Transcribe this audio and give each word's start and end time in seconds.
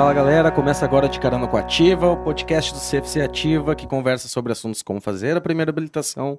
Fala 0.00 0.14
galera, 0.14 0.50
começa 0.50 0.82
agora 0.82 1.10
de 1.10 1.20
Carona 1.20 1.46
com 1.46 1.58
Ativa, 1.58 2.08
o 2.08 2.16
podcast 2.16 2.72
do 2.72 2.80
CFC 2.80 3.20
Ativa 3.20 3.76
que 3.76 3.86
conversa 3.86 4.28
sobre 4.28 4.50
assuntos 4.50 4.82
como 4.82 4.98
fazer 4.98 5.36
a 5.36 5.42
primeira 5.42 5.70
habilitação, 5.70 6.38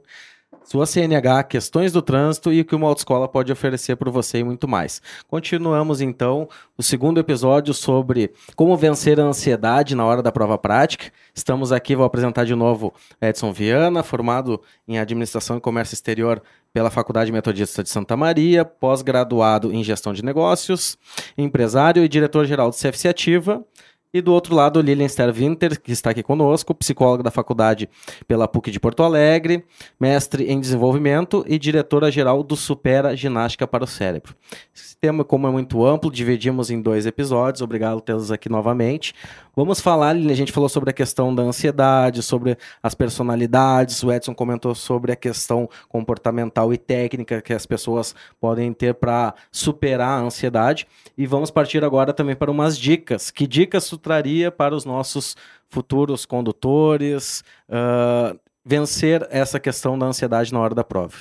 sua 0.63 0.85
CNH, 0.85 1.43
questões 1.43 1.91
do 1.91 2.01
trânsito 2.01 2.51
e 2.51 2.61
o 2.61 2.65
que 2.65 2.75
uma 2.75 2.87
autoescola 2.87 3.27
pode 3.27 3.51
oferecer 3.51 3.95
para 3.95 4.11
você 4.11 4.39
e 4.39 4.43
muito 4.43 4.67
mais. 4.67 5.01
Continuamos 5.27 6.01
então 6.01 6.47
o 6.77 6.83
segundo 6.83 7.19
episódio 7.19 7.73
sobre 7.73 8.31
como 8.55 8.75
vencer 8.77 9.19
a 9.19 9.23
ansiedade 9.23 9.95
na 9.95 10.05
hora 10.05 10.21
da 10.21 10.31
prova 10.31 10.57
prática. 10.57 11.11
Estamos 11.33 11.71
aqui, 11.71 11.95
vou 11.95 12.05
apresentar 12.05 12.45
de 12.45 12.55
novo 12.55 12.93
Edson 13.21 13.51
Viana, 13.51 14.03
formado 14.03 14.61
em 14.87 14.99
Administração 14.99 15.57
e 15.57 15.61
Comércio 15.61 15.93
Exterior 15.93 16.41
pela 16.73 16.89
Faculdade 16.89 17.31
Metodista 17.31 17.83
de 17.83 17.89
Santa 17.89 18.15
Maria, 18.15 18.63
pós-graduado 18.63 19.73
em 19.73 19.83
Gestão 19.83 20.13
de 20.13 20.23
Negócios, 20.23 20.97
empresário 21.37 22.03
e 22.03 22.07
diretor-geral 22.07 22.69
do 22.69 22.75
CFC 22.75 23.09
Ativa. 23.09 23.65
E 24.13 24.19
do 24.19 24.33
outro 24.33 24.53
lado, 24.53 24.81
Lilian 24.81 25.07
Ster 25.07 25.31
Winter, 25.31 25.79
que 25.79 25.93
está 25.93 26.09
aqui 26.09 26.21
conosco, 26.21 26.75
psicóloga 26.75 27.23
da 27.23 27.31
faculdade 27.31 27.89
pela 28.27 28.45
PUC 28.45 28.69
de 28.69 28.77
Porto 28.77 29.03
Alegre, 29.03 29.63
mestre 29.97 30.51
em 30.51 30.59
desenvolvimento 30.59 31.45
e 31.47 31.57
diretora-geral 31.57 32.43
do 32.43 32.57
Supera 32.57 33.15
Ginástica 33.15 33.65
para 33.65 33.85
o 33.85 33.87
Cérebro. 33.87 34.35
Esse 34.75 34.97
tema, 34.97 35.23
como 35.23 35.47
é 35.47 35.51
muito 35.51 35.85
amplo, 35.85 36.11
dividimos 36.11 36.69
em 36.69 36.81
dois 36.81 37.05
episódios, 37.05 37.61
obrigado 37.61 38.01
tê-los 38.01 38.33
aqui 38.33 38.49
novamente. 38.49 39.15
Vamos 39.55 39.79
falar, 39.79 40.13
a 40.13 40.33
gente 40.33 40.51
falou 40.51 40.67
sobre 40.67 40.89
a 40.89 40.93
questão 40.93 41.33
da 41.33 41.43
ansiedade, 41.43 42.21
sobre 42.21 42.57
as 42.83 42.93
personalidades, 42.93 44.03
o 44.03 44.11
Edson 44.11 44.33
comentou 44.33 44.75
sobre 44.75 45.13
a 45.13 45.15
questão 45.15 45.69
comportamental 45.87 46.73
e 46.73 46.77
técnica 46.77 47.41
que 47.41 47.53
as 47.53 47.65
pessoas 47.65 48.13
podem 48.41 48.73
ter 48.73 48.93
para 48.93 49.33
superar 49.51 50.19
a 50.19 50.21
ansiedade. 50.21 50.85
E 51.17 51.25
vamos 51.25 51.49
partir 51.49 51.83
agora 51.83 52.11
também 52.11 52.35
para 52.35 52.51
umas 52.51 52.77
dicas. 52.77 53.31
Que 53.31 53.45
dicas 53.45 53.89
tu 53.89 54.00
traria 54.01 54.51
para 54.51 54.75
os 54.75 54.83
nossos 54.83 55.35
futuros 55.69 56.25
condutores 56.25 57.43
uh, 57.69 58.37
vencer 58.65 59.25
essa 59.31 59.59
questão 59.59 59.97
da 59.97 60.05
ansiedade 60.05 60.53
na 60.53 60.59
hora 60.59 60.75
da 60.75 60.83
prova? 60.83 61.15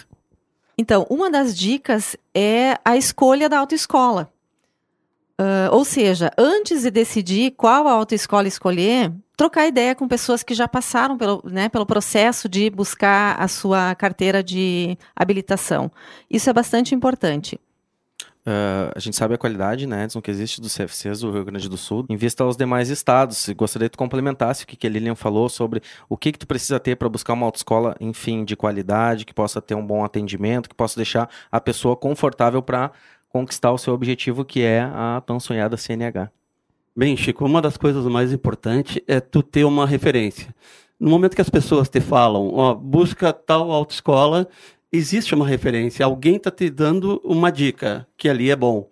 Então, 0.77 1.07
uma 1.11 1.31
das 1.31 1.57
dicas 1.57 2.17
é 2.35 2.79
a 2.85 2.97
escolha 2.97 3.49
da 3.49 3.59
autoescola. 3.59 4.33
Uh, 5.41 5.73
ou 5.73 5.85
seja, 5.85 6.31
antes 6.37 6.83
de 6.83 6.91
decidir 6.91 7.53
qual 7.53 7.89
autoescola 7.89 8.47
escolher, 8.47 9.11
trocar 9.37 9.67
ideia 9.67 9.95
com 9.95 10.07
pessoas 10.07 10.43
que 10.43 10.53
já 10.53 10.69
passaram 10.69 11.17
pelo, 11.17 11.43
né, 11.47 11.71
pelo 11.71 11.87
processo 11.87 12.47
de 12.47 12.69
buscar 12.69 13.41
a 13.41 13.49
sua 13.49 13.95
carteira 13.95 14.43
de 14.43 14.99
habilitação. 15.17 15.91
Isso 16.29 16.51
é 16.51 16.53
bastante 16.53 16.95
importante. 16.95 17.59
Uh, 18.51 18.91
a 18.97 18.99
gente 18.99 19.17
sabe 19.17 19.35
a 19.35 19.39
qualidade, 19.39 19.87
né, 19.87 20.05
Edson, 20.05 20.21
que 20.21 20.29
existe 20.29 20.61
dos 20.61 20.77
CFCs 20.77 21.21
do 21.21 21.31
Rio 21.31 21.45
Grande 21.45 21.69
do 21.69 21.77
Sul, 21.77 22.05
em 22.09 22.17
vista 22.17 22.43
aos 22.43 22.57
demais 22.57 22.89
estados. 22.89 23.49
Gostaria 23.51 23.89
que 23.89 23.93
tu 23.93 23.99
complementasse 23.99 24.65
o 24.65 24.67
que, 24.67 24.75
que 24.75 24.89
a 24.89 24.91
Lilian 24.91 25.15
falou 25.15 25.49
sobre 25.49 25.81
o 26.09 26.17
que, 26.17 26.33
que 26.33 26.39
tu 26.39 26.49
precisa 26.49 26.81
ter 26.81 26.97
para 26.97 27.09
buscar 27.09 27.35
uma 27.35 27.47
autoescola, 27.47 27.95
enfim, 28.01 28.45
de 28.45 28.57
qualidade, 28.57 29.25
que 29.25 29.33
possa 29.33 29.63
ter 29.63 29.77
um 29.77 29.87
bom 29.87 30.05
atendimento, 30.05 30.69
que 30.69 30.75
possa 30.75 30.97
deixar 30.97 31.31
a 31.53 31.61
pessoa 31.61 31.95
confortável 31.95 32.61
para 32.61 32.91
conquistar 33.29 33.71
o 33.71 33.79
seu 33.79 33.95
objetivo, 33.95 34.45
que 34.45 34.63
é 34.63 34.81
a 34.81 35.23
tão 35.25 35.39
sonhada 35.39 35.77
CNH. 35.77 36.29
Bem, 36.97 37.17
Chico, 37.17 37.45
uma 37.45 37.63
das 37.63 37.77
coisas 37.77 38.05
mais 38.07 38.33
importantes 38.33 39.01
é 39.07 39.21
tu 39.21 39.45
ter 39.45 39.63
uma 39.63 39.87
referência. 39.87 40.53
No 40.99 41.09
momento 41.09 41.37
que 41.37 41.41
as 41.41 41.49
pessoas 41.49 41.89
te 41.89 42.01
falam, 42.01 42.53
ó, 42.53 42.75
busca 42.75 43.33
tal 43.33 43.71
autoescola, 43.71 44.49
existe 44.93 45.35
uma 45.35 45.47
referência, 45.47 46.05
alguém 46.05 46.37
está 46.37 46.51
te 46.51 46.69
dando 46.71 47.21
uma 47.25 47.51
dica, 47.51 48.07
que 48.17 48.29
ali 48.29 48.51
é 48.51 48.57
bom. 48.57 48.91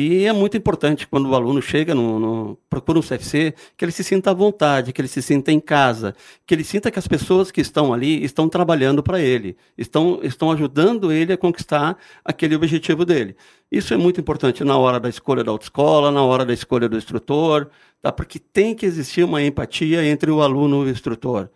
E 0.00 0.26
é 0.26 0.32
muito 0.32 0.56
importante 0.56 1.08
quando 1.08 1.28
o 1.28 1.34
aluno 1.34 1.60
chega, 1.60 1.92
no, 1.92 2.20
no, 2.20 2.58
procura 2.70 3.00
um 3.00 3.02
CFC, 3.02 3.52
que 3.76 3.84
ele 3.84 3.90
se 3.90 4.04
sinta 4.04 4.30
à 4.30 4.32
vontade, 4.32 4.92
que 4.92 5.00
ele 5.00 5.08
se 5.08 5.20
sinta 5.20 5.50
em 5.50 5.58
casa, 5.58 6.14
que 6.46 6.54
ele 6.54 6.62
sinta 6.62 6.88
que 6.88 7.00
as 7.00 7.08
pessoas 7.08 7.50
que 7.50 7.60
estão 7.60 7.92
ali 7.92 8.22
estão 8.22 8.48
trabalhando 8.48 9.02
para 9.02 9.20
ele, 9.20 9.56
estão, 9.76 10.20
estão 10.22 10.52
ajudando 10.52 11.10
ele 11.10 11.32
a 11.32 11.36
conquistar 11.36 11.98
aquele 12.24 12.54
objetivo 12.54 13.04
dele. 13.04 13.34
Isso 13.72 13.92
é 13.92 13.96
muito 13.96 14.20
importante 14.20 14.62
na 14.62 14.78
hora 14.78 15.00
da 15.00 15.08
escolha 15.08 15.42
da 15.42 15.50
autoescola, 15.50 16.12
na 16.12 16.22
hora 16.22 16.46
da 16.46 16.52
escolha 16.52 16.88
do 16.88 16.96
instrutor, 16.96 17.68
tá? 18.00 18.12
porque 18.12 18.38
tem 18.38 18.76
que 18.76 18.86
existir 18.86 19.24
uma 19.24 19.42
empatia 19.42 20.04
entre 20.04 20.30
o 20.30 20.42
aluno 20.42 20.84
e 20.84 20.90
o 20.90 20.90
instrutor. 20.90 21.50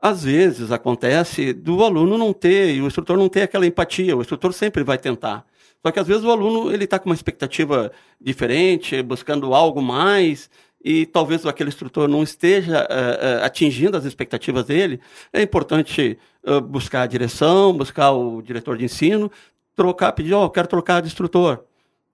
Às 0.00 0.24
vezes 0.24 0.70
acontece 0.70 1.52
do 1.52 1.82
aluno 1.82 2.18
não 2.18 2.32
ter, 2.32 2.74
e 2.74 2.82
o 2.82 2.86
instrutor 2.86 3.16
não 3.16 3.28
ter 3.28 3.42
aquela 3.42 3.66
empatia, 3.66 4.16
o 4.16 4.20
instrutor 4.20 4.52
sempre 4.52 4.84
vai 4.84 4.98
tentar. 4.98 5.44
Só 5.82 5.90
que 5.90 5.98
às 5.98 6.06
vezes 6.06 6.24
o 6.24 6.30
aluno 6.30 6.72
ele 6.72 6.84
está 6.84 6.98
com 6.98 7.08
uma 7.08 7.14
expectativa 7.14 7.90
diferente, 8.20 9.02
buscando 9.02 9.54
algo 9.54 9.80
mais, 9.80 10.50
e 10.84 11.06
talvez 11.06 11.44
aquele 11.44 11.68
instrutor 11.68 12.08
não 12.08 12.22
esteja 12.22 12.82
uh, 12.82 13.40
uh, 13.40 13.44
atingindo 13.44 13.96
as 13.96 14.04
expectativas 14.04 14.66
dele. 14.66 15.00
É 15.32 15.42
importante 15.42 16.18
uh, 16.44 16.60
buscar 16.60 17.02
a 17.02 17.06
direção, 17.06 17.72
buscar 17.72 18.12
o 18.12 18.40
diretor 18.42 18.76
de 18.76 18.84
ensino, 18.84 19.30
trocar, 19.74 20.12
pedir, 20.12 20.34
ó, 20.34 20.44
oh, 20.44 20.50
quero 20.50 20.68
trocar 20.68 21.00
de 21.00 21.08
instrutor. 21.08 21.64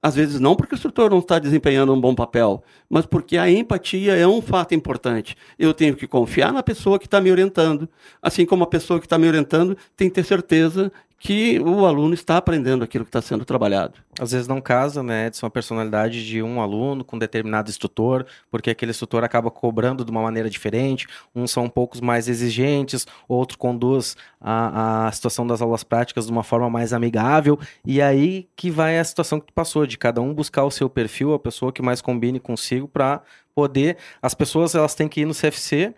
Às 0.03 0.17
vezes 0.17 0.41
não 0.41 0.57
porque 0.57 0.75
o 0.75 0.77
instrutor 0.77 1.09
não 1.11 1.21
está 1.21 1.39
desempenhando 1.39 1.95
um 1.95 2.01
bom 2.01 2.13
papel, 2.13 2.65
mas 2.91 3.07
porque 3.07 3.39
a 3.39 3.49
empatia 3.49 4.17
é 4.17 4.27
um 4.27 4.43
fato 4.43 4.75
importante. 4.75 5.37
Eu 5.57 5.73
tenho 5.73 5.95
que 5.95 6.09
confiar 6.09 6.53
na 6.53 6.61
pessoa 6.61 6.99
que 6.99 7.07
está 7.07 7.21
me 7.21 7.31
orientando, 7.31 7.89
assim 8.21 8.45
como 8.45 8.65
a 8.65 8.67
pessoa 8.67 8.99
que 8.99 9.07
está 9.07 9.17
me 9.17 9.29
orientando 9.29 9.77
tem 9.97 10.09
que 10.09 10.15
ter 10.17 10.25
certeza 10.25 10.91
que 11.23 11.61
o 11.61 11.87
aluno 11.87 12.15
está 12.15 12.37
aprendendo 12.37 12.83
aquilo 12.83 13.05
que 13.05 13.09
está 13.09 13.23
sendo 13.23 13.45
trabalhado. 13.45 13.95
Às 14.19 14.33
vezes 14.33 14.49
não 14.49 14.61
casa, 14.61 15.05
né, 15.05 15.29
Edson, 15.29 15.47
a 15.47 15.51
personalidade 15.51 16.27
de 16.27 16.43
um 16.43 16.61
aluno 16.61 17.05
com 17.05 17.17
determinado 17.17 17.71
instrutor, 17.71 18.27
porque 18.51 18.71
aquele 18.71 18.91
instrutor 18.91 19.23
acaba 19.23 19.49
cobrando 19.49 20.05
de 20.05 20.11
uma 20.11 20.21
maneira 20.21 20.51
diferente, 20.51 21.07
uns 21.33 21.53
são 21.53 21.67
um 21.67 21.69
poucos 21.69 22.01
mais 22.01 22.27
exigentes, 22.29 23.07
outro 23.29 23.57
conduz 23.57 24.17
a, 24.41 25.07
a 25.07 25.13
situação 25.13 25.47
das 25.47 25.63
aulas 25.63 25.85
práticas 25.85 26.27
de 26.27 26.33
uma 26.33 26.43
forma 26.43 26.69
mais 26.69 26.93
amigável, 26.93 27.57
e 27.87 28.03
aí 28.03 28.49
que 28.57 28.69
vai 28.69 28.99
a 28.99 29.05
situação 29.05 29.39
que 29.39 29.47
tu 29.47 29.53
passou, 29.53 29.87
de 29.87 29.97
cada 29.97 30.21
um 30.21 30.35
buscar 30.35 30.65
o 30.65 30.73
seu 30.73 30.91
perfil, 30.91 31.35
a 31.35 31.39
pessoa 31.39 31.73
que 31.73 31.81
mais 31.81 32.03
combine 32.03 32.41
consigo 32.41 32.89
para 32.89 33.23
poder... 33.55 33.97
As 34.21 34.35
pessoas, 34.35 34.75
elas 34.75 34.97
têm 34.97 35.09
que 35.09 35.21
ir 35.21 35.25
no 35.25 35.35
CFC 35.35 35.95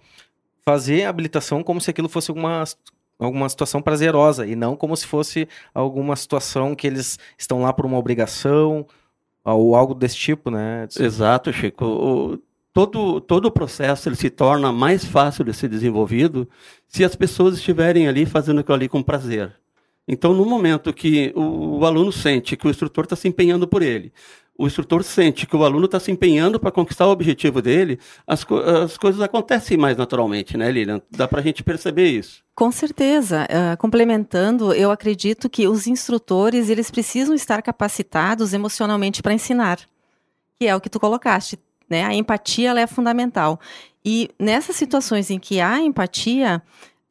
fazer 0.66 1.04
a 1.04 1.08
habilitação 1.08 1.62
como 1.62 1.80
se 1.80 1.90
aquilo 1.90 2.10
fosse 2.10 2.30
uma 2.30 2.64
alguma 3.24 3.48
situação 3.48 3.82
prazerosa 3.82 4.46
e 4.46 4.54
não 4.54 4.76
como 4.76 4.96
se 4.96 5.06
fosse 5.06 5.48
alguma 5.74 6.14
situação 6.16 6.74
que 6.74 6.86
eles 6.86 7.18
estão 7.38 7.62
lá 7.62 7.72
por 7.72 7.84
uma 7.86 7.98
obrigação 7.98 8.86
ou 9.44 9.74
algo 9.76 9.94
desse 9.94 10.16
tipo, 10.16 10.50
né? 10.50 10.86
Exato, 10.98 11.52
Chico. 11.52 11.84
O, 11.84 12.38
todo, 12.72 13.20
todo 13.20 13.46
o 13.46 13.50
processo 13.50 14.08
ele 14.08 14.16
se 14.16 14.30
torna 14.30 14.72
mais 14.72 15.04
fácil 15.04 15.44
de 15.44 15.52
ser 15.54 15.68
desenvolvido 15.68 16.48
se 16.88 17.04
as 17.04 17.14
pessoas 17.14 17.56
estiverem 17.56 18.08
ali 18.08 18.26
fazendo 18.26 18.60
aquilo 18.60 18.74
ali 18.74 18.88
com 18.88 19.02
prazer. 19.02 19.54
Então, 20.06 20.34
no 20.34 20.44
momento 20.44 20.92
que 20.92 21.32
o, 21.34 21.78
o 21.78 21.86
aluno 21.86 22.12
sente 22.12 22.56
que 22.56 22.66
o 22.66 22.70
instrutor 22.70 23.04
está 23.04 23.16
se 23.16 23.26
empenhando 23.26 23.66
por 23.66 23.82
ele, 23.82 24.12
o 24.56 24.66
instrutor 24.66 25.02
sente 25.02 25.46
que 25.46 25.56
o 25.56 25.64
aluno 25.64 25.86
está 25.86 25.98
se 25.98 26.12
empenhando 26.12 26.60
para 26.60 26.70
conquistar 26.70 27.06
o 27.06 27.10
objetivo 27.10 27.60
dele, 27.60 27.98
as, 28.26 28.44
co 28.44 28.56
as 28.58 28.96
coisas 28.96 29.20
acontecem 29.20 29.76
mais 29.76 29.96
naturalmente, 29.96 30.56
né, 30.56 30.70
Lilian? 30.70 31.02
Dá 31.10 31.26
para 31.26 31.40
a 31.40 31.42
gente 31.42 31.64
perceber 31.64 32.08
isso. 32.10 32.42
Com 32.54 32.70
certeza. 32.70 33.46
Uh, 33.50 33.76
complementando, 33.76 34.72
eu 34.72 34.92
acredito 34.92 35.50
que 35.50 35.66
os 35.66 35.86
instrutores 35.88 36.68
eles 36.70 36.90
precisam 36.90 37.34
estar 37.34 37.60
capacitados 37.62 38.54
emocionalmente 38.54 39.22
para 39.22 39.34
ensinar, 39.34 39.80
que 40.58 40.66
é 40.68 40.76
o 40.76 40.80
que 40.80 40.88
tu 40.88 41.00
colocaste. 41.00 41.58
Né? 41.90 42.04
A 42.04 42.14
empatia 42.14 42.78
é 42.78 42.86
fundamental. 42.86 43.60
E 44.04 44.30
nessas 44.38 44.76
situações 44.76 45.30
em 45.30 45.38
que 45.38 45.60
há 45.60 45.80
empatia, 45.80 46.62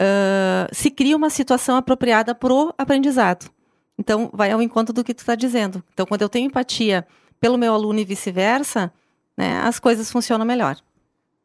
uh, 0.01 0.73
se 0.73 0.89
cria 0.89 1.17
uma 1.17 1.29
situação 1.29 1.75
apropriada 1.75 2.33
para 2.33 2.53
o 2.53 2.73
aprendizado. 2.77 3.51
Então, 3.97 4.29
vai 4.33 4.49
ao 4.51 4.61
encontro 4.61 4.93
do 4.93 5.03
que 5.03 5.13
tu 5.13 5.19
está 5.19 5.35
dizendo. 5.35 5.83
Então, 5.93 6.05
quando 6.05 6.21
eu 6.21 6.29
tenho 6.29 6.47
empatia 6.47 7.05
pelo 7.43 7.57
meu 7.57 7.73
aluno 7.73 7.99
e 7.99 8.05
vice-versa, 8.05 8.89
né, 9.37 9.59
as 9.65 9.77
coisas 9.77 10.09
funcionam 10.09 10.45
melhor. 10.45 10.77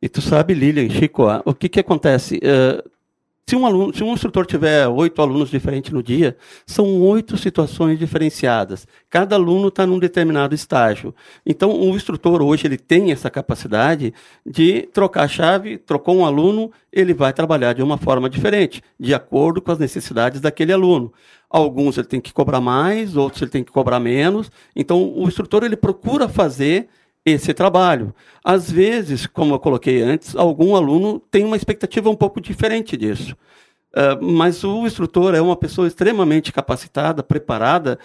E 0.01 0.09
tu 0.09 0.23
sabe, 0.23 0.55
Lilian, 0.55 0.89
Chico, 0.89 1.25
o 1.45 1.53
que, 1.53 1.69
que 1.69 1.81
acontece? 1.81 2.37
Uh, 2.37 2.89
se 3.49 3.57
um, 3.57 3.65
aluno, 3.65 3.95
se 3.95 4.05
um 4.05 4.13
instrutor 4.13 4.45
tiver 4.45 4.87
oito 4.89 5.23
alunos 5.23 5.49
diferentes 5.49 5.91
no 5.91 6.03
dia, 6.03 6.37
são 6.67 7.01
oito 7.01 7.39
situações 7.39 7.99
diferenciadas. 7.99 8.87
Cada 9.09 9.37
aluno 9.37 9.69
está 9.69 9.87
num 9.87 9.99
determinado 9.99 10.55
estágio. 10.55 11.15
Então, 11.47 11.71
o 11.71 11.97
instrutor 11.97 12.43
hoje 12.43 12.67
ele 12.67 12.77
tem 12.77 13.11
essa 13.11 13.31
capacidade 13.31 14.13
de 14.45 14.83
trocar 14.93 15.23
a 15.23 15.29
chave, 15.29 15.79
trocou 15.79 16.19
um 16.19 16.27
aluno, 16.27 16.71
ele 16.93 17.15
vai 17.15 17.33
trabalhar 17.33 17.73
de 17.73 17.83
uma 17.83 17.97
forma 17.97 18.29
diferente, 18.29 18.83
de 19.01 19.15
acordo 19.15 19.63
com 19.63 19.73
as 19.73 19.79
necessidades 19.79 20.43
daquele 20.43 20.75
aluno. 20.75 21.11
Alguns 21.49 21.97
ele 21.97 22.07
tem 22.07 22.21
que 22.21 22.35
cobrar 22.35 22.61
mais, 22.61 23.17
outros 23.17 23.41
ele 23.41 23.51
tem 23.51 23.65
que 23.65 23.73
cobrar 23.73 23.99
menos. 23.99 24.53
Então, 24.77 25.11
o 25.17 25.27
instrutor 25.27 25.65
ele 25.65 25.75
procura 25.75 26.29
fazer 26.29 26.87
esse 27.33 27.53
trabalho. 27.55 28.15
Às 28.45 28.71
vezes, 28.71 29.27
como 29.27 29.55
eu 29.55 29.59
coloquei 29.59 30.03
antes, 30.03 30.35
algum 30.37 30.75
aluno 30.75 31.21
tem 31.31 31.45
uma 31.45 31.57
expectativa 31.57 32.09
um 32.11 32.17
pouco 32.17 32.41
diferente 32.41 32.97
disso. 32.97 33.37
Uh, 33.93 34.23
mas 34.23 34.63
o 34.65 34.87
instrutor 34.87 35.35
é 35.35 35.41
uma 35.41 35.57
pessoa 35.57 35.89
extremamente 35.89 36.53
capacitada, 36.53 37.23
preparada 37.23 37.99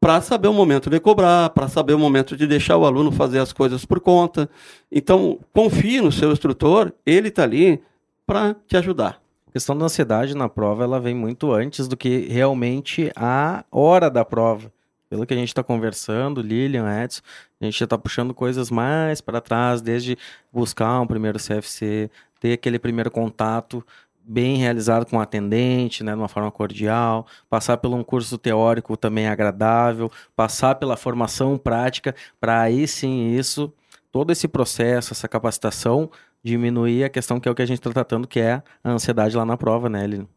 para 0.00 0.20
saber 0.20 0.48
o 0.48 0.52
momento 0.52 0.88
de 0.88 1.00
cobrar, 1.00 1.50
para 1.50 1.68
saber 1.68 1.94
o 1.94 1.98
momento 1.98 2.36
de 2.36 2.46
deixar 2.46 2.76
o 2.76 2.86
aluno 2.86 3.10
fazer 3.10 3.40
as 3.40 3.52
coisas 3.52 3.84
por 3.84 4.00
conta. 4.00 4.48
Então, 4.90 5.38
confie 5.52 6.00
no 6.00 6.12
seu 6.12 6.30
instrutor, 6.32 6.92
ele 7.04 7.28
está 7.28 7.42
ali 7.42 7.82
para 8.26 8.54
te 8.66 8.76
ajudar. 8.76 9.20
A 9.48 9.52
questão 9.52 9.76
da 9.76 9.86
ansiedade 9.86 10.36
na 10.36 10.48
prova, 10.48 10.84
ela 10.84 11.00
vem 11.00 11.14
muito 11.14 11.52
antes 11.52 11.88
do 11.88 11.96
que 11.96 12.28
realmente 12.28 13.10
a 13.16 13.64
hora 13.72 14.10
da 14.10 14.24
prova. 14.24 14.70
Pelo 15.08 15.26
que 15.26 15.32
a 15.32 15.36
gente 15.36 15.48
está 15.48 15.62
conversando, 15.62 16.42
Lilian, 16.42 16.86
Edson, 17.02 17.22
a 17.60 17.64
gente 17.64 17.78
já 17.78 17.84
está 17.84 17.96
puxando 17.96 18.34
coisas 18.34 18.70
mais 18.70 19.20
para 19.20 19.40
trás, 19.40 19.80
desde 19.80 20.18
buscar 20.52 21.00
um 21.00 21.06
primeiro 21.06 21.38
CFC, 21.38 22.10
ter 22.38 22.52
aquele 22.52 22.78
primeiro 22.78 23.10
contato 23.10 23.84
bem 24.22 24.58
realizado 24.58 25.06
com 25.06 25.16
o 25.16 25.20
atendente, 25.20 26.04
né, 26.04 26.12
de 26.12 26.18
uma 26.18 26.28
forma 26.28 26.50
cordial, 26.50 27.26
passar 27.48 27.78
por 27.78 27.90
um 27.90 28.04
curso 28.04 28.36
teórico 28.36 28.94
também 28.94 29.26
agradável, 29.26 30.12
passar 30.36 30.74
pela 30.74 30.98
formação 30.98 31.56
prática, 31.56 32.14
para 32.38 32.60
aí 32.60 32.86
sim 32.86 33.34
isso, 33.34 33.72
todo 34.12 34.30
esse 34.30 34.46
processo, 34.46 35.14
essa 35.14 35.26
capacitação, 35.26 36.10
diminuir 36.44 37.04
a 37.04 37.08
questão 37.08 37.40
que 37.40 37.48
é 37.48 37.52
o 37.52 37.54
que 37.54 37.62
a 37.62 37.66
gente 37.66 37.78
está 37.78 37.90
tratando, 37.90 38.28
que 38.28 38.38
é 38.38 38.62
a 38.84 38.90
ansiedade 38.90 39.34
lá 39.34 39.46
na 39.46 39.56
prova, 39.56 39.88
né, 39.88 40.06
Lilian? 40.06 40.28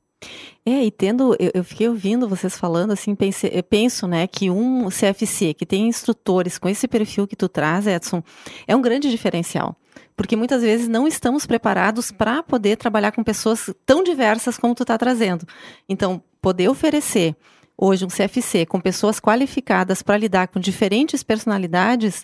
É, 0.65 0.83
e 0.83 0.91
tendo, 0.91 1.35
eu, 1.39 1.51
eu, 1.55 1.63
fiquei 1.63 1.89
ouvindo 1.89 2.27
vocês 2.27 2.55
falando, 2.55 2.91
assim, 2.91 3.15
pense, 3.15 3.49
penso, 3.63 4.07
né, 4.07 4.27
que 4.27 4.49
um 4.49 4.89
CFC 4.89 5.53
que 5.53 5.65
tem 5.65 5.87
instrutores 5.87 6.57
com 6.57 6.69
esse 6.69 6.87
perfil 6.87 7.27
que 7.27 7.35
tu 7.35 7.49
traz, 7.49 7.87
Edson, 7.87 8.23
é 8.67 8.75
um 8.75 8.81
grande 8.81 9.09
diferencial. 9.09 9.75
Porque 10.15 10.35
muitas 10.35 10.61
vezes 10.61 10.87
não 10.87 11.07
estamos 11.07 11.47
preparados 11.47 12.11
para 12.11 12.43
poder 12.43 12.77
trabalhar 12.77 13.11
com 13.11 13.23
pessoas 13.23 13.73
tão 13.85 14.03
diversas 14.03 14.57
como 14.57 14.75
tu 14.75 14.83
está 14.83 14.97
trazendo. 14.97 15.47
Então, 15.89 16.21
poder 16.39 16.69
oferecer 16.69 17.35
hoje 17.75 18.05
um 18.05 18.07
CFC 18.07 18.65
com 18.67 18.79
pessoas 18.79 19.19
qualificadas 19.19 20.03
para 20.03 20.17
lidar 20.17 20.47
com 20.49 20.59
diferentes 20.59 21.23
personalidades, 21.23 22.23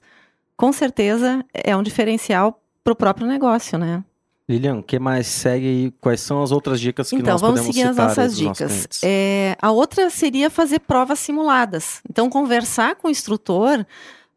com 0.55 0.71
certeza 0.71 1.43
é 1.51 1.75
um 1.75 1.81
diferencial 1.81 2.61
para 2.83 2.93
o 2.93 2.95
próprio 2.95 3.25
negócio, 3.25 3.79
né? 3.79 4.03
Lilian, 4.49 4.77
o 4.77 4.83
que 4.83 4.97
mais 4.97 5.27
segue 5.27 5.67
aí? 5.67 5.93
Quais 5.99 6.21
são 6.21 6.41
as 6.41 6.53
outras 6.53 6.79
dicas 6.79 7.09
que 7.09 7.17
então, 7.17 7.33
nós 7.33 7.41
podemos 7.41 7.59
podemos 7.59 7.75
seguir 7.75 7.87
as 7.87 7.95
citar 7.95 8.07
nossas 8.07 8.37
dicas. 8.37 8.87
É, 9.03 9.57
a 9.61 9.71
outra 9.71 10.09
seria 10.09 10.49
fazer 10.49 10.79
provas 10.79 11.19
simuladas. 11.19 12.01
Então, 12.09 12.29
conversar 12.29 12.95
com 12.95 13.09
o 13.09 13.11
instrutor 13.11 13.85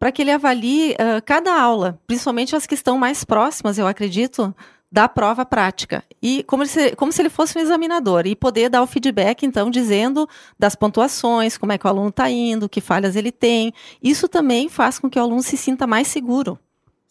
para 0.01 0.11
que 0.11 0.23
ele 0.23 0.33
avalie 0.33 0.93
uh, 0.93 1.23
cada 1.25 1.61
aula, 1.61 2.01
principalmente 2.07 2.57
as 2.57 2.67
que 2.67 2.75
estão 2.75 2.99
mais 2.99 3.23
próximas, 3.23 3.79
eu 3.79 3.87
acredito, 3.87 4.53
da 4.91 5.09
prova 5.09 5.47
prática. 5.47 6.03
E 6.21 6.43
como 6.43 6.67
se, 6.67 6.97
como 6.97 7.13
se 7.13 7.23
ele 7.23 7.31
fosse 7.31 7.57
um 7.57 7.61
examinador 7.61 8.27
e 8.27 8.35
poder 8.35 8.69
dar 8.69 8.83
o 8.83 8.87
feedback, 8.87 9.47
então, 9.47 9.71
dizendo 9.71 10.29
das 10.59 10.75
pontuações, 10.75 11.57
como 11.57 11.71
é 11.71 11.79
que 11.79 11.87
o 11.87 11.89
aluno 11.89 12.09
está 12.09 12.29
indo, 12.29 12.69
que 12.69 12.81
falhas 12.81 13.15
ele 13.15 13.31
tem. 13.31 13.73
Isso 14.03 14.27
também 14.27 14.69
faz 14.69 14.99
com 14.99 15.09
que 15.09 15.19
o 15.19 15.23
aluno 15.23 15.43
se 15.43 15.57
sinta 15.57 15.87
mais 15.87 16.09
seguro. 16.09 16.59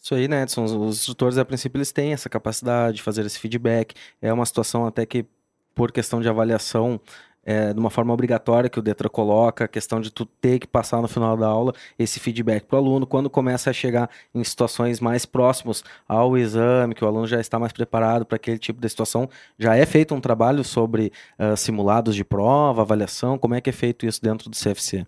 Isso 0.00 0.14
aí, 0.14 0.26
né, 0.28 0.42
Edson? 0.42 0.64
Os 0.64 0.98
instrutores, 1.00 1.36
a 1.36 1.44
princípio, 1.44 1.76
eles 1.76 1.92
têm 1.92 2.12
essa 2.12 2.28
capacidade 2.28 2.96
de 2.96 3.02
fazer 3.02 3.24
esse 3.26 3.38
feedback. 3.38 3.94
É 4.20 4.32
uma 4.32 4.46
situação 4.46 4.86
até 4.86 5.04
que, 5.04 5.26
por 5.74 5.92
questão 5.92 6.20
de 6.22 6.28
avaliação, 6.28 6.98
é, 7.44 7.72
de 7.72 7.78
uma 7.78 7.90
forma 7.90 8.12
obrigatória 8.12 8.70
que 8.70 8.78
o 8.78 8.82
Detra 8.82 9.08
coloca, 9.08 9.64
a 9.64 9.68
questão 9.68 10.00
de 10.00 10.10
tu 10.10 10.24
ter 10.24 10.58
que 10.58 10.66
passar 10.66 11.00
no 11.02 11.08
final 11.08 11.36
da 11.36 11.46
aula 11.46 11.74
esse 11.98 12.20
feedback 12.20 12.64
para 12.64 12.76
o 12.76 12.78
aluno, 12.78 13.06
quando 13.06 13.28
começa 13.28 13.70
a 13.70 13.72
chegar 13.72 14.10
em 14.34 14.42
situações 14.44 15.00
mais 15.00 15.26
próximas 15.26 15.82
ao 16.08 16.36
exame, 16.36 16.94
que 16.94 17.04
o 17.04 17.08
aluno 17.08 17.26
já 17.26 17.40
está 17.40 17.58
mais 17.58 17.72
preparado 17.72 18.24
para 18.24 18.36
aquele 18.36 18.58
tipo 18.58 18.80
de 18.80 18.88
situação, 18.88 19.28
já 19.58 19.76
é 19.76 19.84
feito 19.86 20.14
um 20.14 20.20
trabalho 20.20 20.64
sobre 20.64 21.12
uh, 21.38 21.56
simulados 21.56 22.14
de 22.14 22.24
prova, 22.24 22.82
avaliação, 22.82 23.38
como 23.38 23.54
é 23.54 23.60
que 23.60 23.70
é 23.70 23.72
feito 23.72 24.06
isso 24.06 24.22
dentro 24.22 24.48
do 24.48 24.56
CFC? 24.56 25.06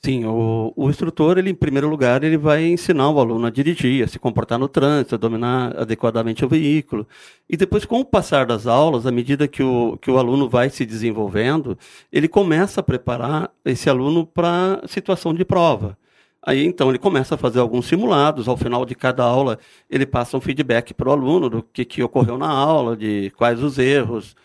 Sim, 0.00 0.24
o, 0.26 0.72
o 0.76 0.88
instrutor, 0.88 1.38
ele, 1.38 1.50
em 1.50 1.54
primeiro 1.54 1.88
lugar, 1.88 2.22
ele 2.22 2.36
vai 2.38 2.64
ensinar 2.64 3.10
o 3.10 3.18
aluno 3.18 3.46
a 3.46 3.50
dirigir, 3.50 4.04
a 4.04 4.06
se 4.06 4.16
comportar 4.18 4.56
no 4.56 4.68
trânsito, 4.68 5.16
a 5.16 5.18
dominar 5.18 5.76
adequadamente 5.76 6.44
o 6.44 6.48
veículo. 6.48 7.06
E 7.50 7.56
depois, 7.56 7.84
com 7.84 7.98
o 8.00 8.04
passar 8.04 8.46
das 8.46 8.66
aulas, 8.66 9.06
à 9.06 9.10
medida 9.10 9.48
que 9.48 9.62
o, 9.62 9.98
que 10.00 10.08
o 10.10 10.16
aluno 10.16 10.48
vai 10.48 10.70
se 10.70 10.86
desenvolvendo, 10.86 11.76
ele 12.12 12.28
começa 12.28 12.78
a 12.80 12.82
preparar 12.82 13.50
esse 13.64 13.90
aluno 13.90 14.24
para 14.24 14.80
a 14.84 14.88
situação 14.88 15.34
de 15.34 15.44
prova. 15.44 15.98
Aí, 16.40 16.64
então, 16.64 16.90
ele 16.90 16.98
começa 16.98 17.34
a 17.34 17.38
fazer 17.38 17.58
alguns 17.58 17.86
simulados. 17.86 18.46
Ao 18.46 18.56
final 18.56 18.86
de 18.86 18.94
cada 18.94 19.24
aula, 19.24 19.58
ele 19.90 20.06
passa 20.06 20.36
um 20.36 20.40
feedback 20.40 20.94
para 20.94 21.08
o 21.08 21.12
aluno 21.12 21.50
do 21.50 21.62
que, 21.62 21.84
que 21.84 22.02
ocorreu 22.04 22.38
na 22.38 22.48
aula, 22.48 22.96
de 22.96 23.32
quais 23.36 23.60
os 23.62 23.78
erros, 23.78 24.36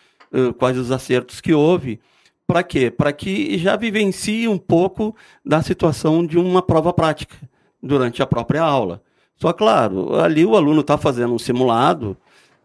quais 0.58 0.78
os 0.80 0.92
acertos 0.92 1.40
que 1.40 1.54
houve. 1.54 2.00
Para 2.46 2.64
quê? 2.64 2.92
Para 2.92 3.14
que 3.14 3.58
já 3.58 3.76
vivencie 3.76 4.48
um 4.48 4.58
pouco 4.58 5.16
da 5.46 5.62
situação 5.62 6.26
de 6.26 6.38
uma 6.38 6.62
prova 6.62 6.92
prática 6.94 7.36
durante 7.82 8.22
a 8.22 8.28
própria 8.28 8.62
aula. 8.62 9.02
Só 9.36 9.52
claro, 9.52 10.16
ali 10.16 10.46
o 10.46 10.56
aluno 10.56 10.82
está 10.82 10.98
fazendo 10.98 11.34
um 11.34 11.40
simulado 11.40 12.18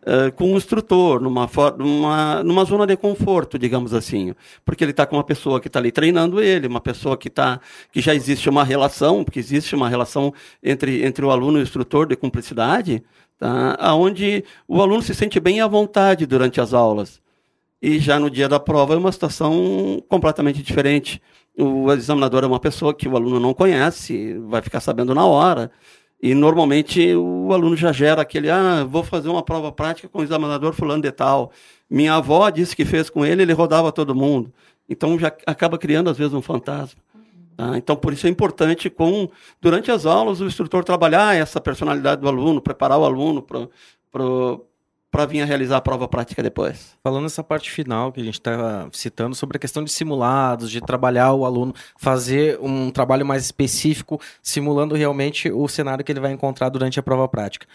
uh, 0.02 0.32
com 0.32 0.52
um 0.52 0.56
instrutor, 0.56 1.20
numa, 1.20 1.48
numa, 1.76 2.42
numa 2.42 2.64
zona 2.64 2.86
de 2.86 2.96
conforto, 2.96 3.58
digamos 3.58 3.94
assim. 3.94 4.34
Porque 4.64 4.84
ele 4.84 4.90
está 4.90 5.06
com 5.06 5.16
uma 5.16 5.24
pessoa 5.24 5.60
que 5.60 5.68
está 5.68 5.78
ali 5.78 5.92
treinando 5.92 6.40
ele, 6.42 6.66
uma 6.66 6.80
pessoa 6.80 7.16
que, 7.16 7.30
tá, 7.30 7.60
que 7.92 8.00
já 8.00 8.14
existe 8.14 8.48
uma 8.48 8.64
relação, 8.64 9.24
porque 9.24 9.38
existe 9.38 9.74
uma 9.74 9.88
relação 9.88 10.32
entre, 10.62 11.04
entre 11.04 11.24
o 11.24 11.30
aluno 11.30 11.58
e 11.58 11.60
o 11.60 11.62
instrutor 11.62 12.06
de 12.06 12.16
cumplicidade, 12.16 13.02
tá? 13.38 13.76
onde 13.94 14.44
o 14.66 14.82
aluno 14.82 15.02
se 15.02 15.14
sente 15.14 15.40
bem 15.40 15.60
à 15.60 15.66
vontade 15.66 16.26
durante 16.26 16.60
as 16.60 16.74
aulas. 16.74 17.20
E 17.80 17.98
já 17.98 18.18
no 18.18 18.28
dia 18.28 18.48
da 18.48 18.58
prova 18.58 18.94
é 18.94 18.96
uma 18.96 19.12
situação 19.12 20.02
completamente 20.08 20.62
diferente. 20.62 21.22
O 21.56 21.92
examinador 21.92 22.44
é 22.44 22.46
uma 22.46 22.60
pessoa 22.60 22.92
que 22.92 23.08
o 23.08 23.16
aluno 23.16 23.38
não 23.38 23.54
conhece, 23.54 24.36
vai 24.48 24.60
ficar 24.62 24.80
sabendo 24.80 25.14
na 25.14 25.24
hora. 25.24 25.70
E 26.20 26.34
normalmente 26.34 27.14
o 27.14 27.52
aluno 27.52 27.76
já 27.76 27.92
gera 27.92 28.22
aquele, 28.22 28.50
ah, 28.50 28.84
vou 28.84 29.04
fazer 29.04 29.28
uma 29.28 29.42
prova 29.42 29.70
prática 29.70 30.08
com 30.08 30.18
o 30.18 30.22
examinador 30.22 30.72
fulano 30.72 31.02
de 31.02 31.12
tal. 31.12 31.52
Minha 31.88 32.14
avó 32.14 32.50
disse 32.50 32.74
que 32.74 32.84
fez 32.84 33.08
com 33.08 33.24
ele, 33.24 33.42
ele 33.42 33.52
rodava 33.52 33.92
todo 33.92 34.14
mundo. 34.14 34.52
Então 34.88 35.18
já 35.18 35.28
acaba 35.46 35.78
criando 35.78 36.10
às 36.10 36.18
vezes 36.18 36.34
um 36.34 36.42
fantasma. 36.42 37.00
Tá? 37.56 37.78
Então 37.78 37.94
por 37.94 38.12
isso 38.12 38.26
é 38.26 38.30
importante 38.30 38.90
com 38.90 39.28
durante 39.60 39.90
as 39.92 40.06
aulas 40.06 40.40
o 40.40 40.46
instrutor 40.46 40.82
trabalhar 40.82 41.36
essa 41.36 41.60
personalidade 41.60 42.20
do 42.20 42.28
aluno, 42.28 42.60
preparar 42.60 42.98
o 42.98 43.04
aluno 43.04 43.40
para 43.40 43.68
para 45.10 45.24
vir 45.26 45.40
a 45.40 45.44
realizar 45.44 45.78
a 45.78 45.80
prova 45.80 46.06
prática 46.06 46.42
depois. 46.42 46.96
Falando 47.02 47.22
nessa 47.22 47.42
parte 47.42 47.70
final 47.70 48.12
que 48.12 48.20
a 48.20 48.24
gente 48.24 48.34
está 48.38 48.88
citando 48.92 49.34
sobre 49.34 49.56
a 49.56 49.60
questão 49.60 49.82
de 49.82 49.90
simulados, 49.90 50.70
de 50.70 50.80
trabalhar 50.80 51.32
o 51.32 51.44
aluno, 51.44 51.74
fazer 51.96 52.58
um 52.60 52.90
trabalho 52.90 53.24
mais 53.24 53.44
específico, 53.44 54.20
simulando 54.42 54.94
realmente 54.94 55.50
o 55.50 55.66
cenário 55.66 56.04
que 56.04 56.12
ele 56.12 56.20
vai 56.20 56.32
encontrar 56.32 56.68
durante 56.68 57.00
a 57.00 57.02
prova 57.02 57.26
prática. 57.26 57.66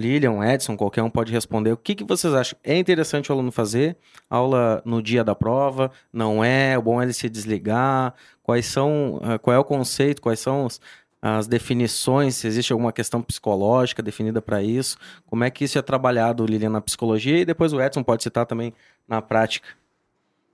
Lilian, 0.00 0.42
Edson, 0.42 0.78
qualquer 0.78 1.02
um 1.02 1.10
pode 1.10 1.30
responder. 1.30 1.72
O 1.72 1.76
que, 1.76 1.94
que 1.94 2.04
vocês 2.04 2.32
acham? 2.32 2.58
É 2.64 2.78
interessante 2.78 3.30
o 3.30 3.34
aluno 3.34 3.52
fazer 3.52 3.98
aula 4.30 4.80
no 4.82 5.02
dia 5.02 5.22
da 5.22 5.34
prova? 5.34 5.90
Não 6.10 6.42
é? 6.42 6.78
O 6.78 6.82
bom 6.82 7.02
é 7.02 7.04
ele 7.04 7.12
se 7.12 7.28
desligar? 7.28 8.14
Quais 8.42 8.64
são, 8.64 9.20
eh, 9.22 9.36
qual 9.36 9.54
é 9.54 9.58
o 9.58 9.64
conceito? 9.64 10.22
Quais 10.22 10.40
são 10.40 10.64
os, 10.64 10.80
as 11.22 11.46
definições, 11.46 12.36
se 12.36 12.46
existe 12.46 12.72
alguma 12.72 12.92
questão 12.92 13.20
psicológica 13.20 14.02
definida 14.02 14.40
para 14.40 14.62
isso, 14.62 14.96
como 15.26 15.44
é 15.44 15.50
que 15.50 15.64
isso 15.64 15.78
é 15.78 15.82
trabalhado, 15.82 16.46
Lilian, 16.46 16.70
na 16.70 16.80
psicologia 16.80 17.38
e 17.38 17.44
depois 17.44 17.72
o 17.72 17.80
Edson 17.80 18.02
pode 18.02 18.22
citar 18.22 18.46
também 18.46 18.72
na 19.06 19.20
prática. 19.20 19.68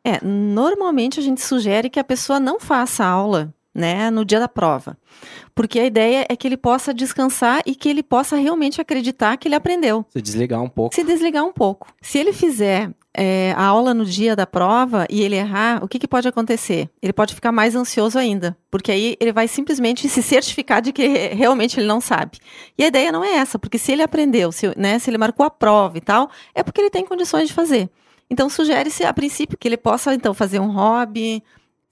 É, 0.04 0.24
normalmente 0.24 1.18
a 1.18 1.22
gente 1.22 1.40
sugere 1.40 1.90
que 1.90 1.98
a 1.98 2.04
pessoa 2.04 2.38
não 2.38 2.60
faça 2.60 3.04
aula 3.04 3.52
né, 3.76 4.10
no 4.10 4.24
dia 4.24 4.40
da 4.40 4.48
prova. 4.48 4.96
Porque 5.54 5.78
a 5.78 5.84
ideia 5.84 6.26
é 6.28 6.34
que 6.34 6.48
ele 6.48 6.56
possa 6.56 6.94
descansar 6.94 7.62
e 7.66 7.74
que 7.74 7.88
ele 7.88 8.02
possa 8.02 8.36
realmente 8.36 8.80
acreditar 8.80 9.36
que 9.36 9.46
ele 9.46 9.54
aprendeu. 9.54 10.04
Se 10.10 10.22
desligar 10.22 10.62
um 10.62 10.68
pouco. 10.68 10.94
Se 10.94 11.04
desligar 11.04 11.44
um 11.44 11.52
pouco. 11.52 11.86
Se 12.00 12.18
ele 12.18 12.32
fizer 12.32 12.90
é, 13.12 13.52
a 13.56 13.64
aula 13.64 13.92
no 13.92 14.04
dia 14.04 14.34
da 14.34 14.46
prova 14.46 15.06
e 15.10 15.22
ele 15.22 15.36
errar, 15.36 15.84
o 15.84 15.88
que, 15.88 15.98
que 15.98 16.08
pode 16.08 16.26
acontecer? 16.26 16.88
Ele 17.02 17.12
pode 17.12 17.34
ficar 17.34 17.52
mais 17.52 17.76
ansioso 17.76 18.18
ainda. 18.18 18.56
Porque 18.70 18.90
aí 18.90 19.16
ele 19.20 19.32
vai 19.32 19.46
simplesmente 19.46 20.08
se 20.08 20.22
certificar 20.22 20.80
de 20.80 20.92
que 20.92 21.06
realmente 21.06 21.78
ele 21.78 21.86
não 21.86 22.00
sabe. 22.00 22.38
E 22.78 22.84
a 22.84 22.86
ideia 22.86 23.12
não 23.12 23.22
é 23.22 23.34
essa, 23.34 23.58
porque 23.58 23.78
se 23.78 23.92
ele 23.92 24.02
aprendeu, 24.02 24.50
se, 24.50 24.72
né, 24.76 24.98
se 24.98 25.10
ele 25.10 25.18
marcou 25.18 25.44
a 25.44 25.50
prova 25.50 25.98
e 25.98 26.00
tal, 26.00 26.30
é 26.54 26.62
porque 26.62 26.80
ele 26.80 26.90
tem 26.90 27.04
condições 27.04 27.48
de 27.48 27.54
fazer. 27.54 27.90
Então, 28.28 28.48
sugere-se, 28.48 29.04
a 29.04 29.12
princípio, 29.12 29.56
que 29.56 29.68
ele 29.68 29.76
possa, 29.76 30.12
então, 30.12 30.34
fazer 30.34 30.58
um 30.58 30.70
hobby, 30.70 31.42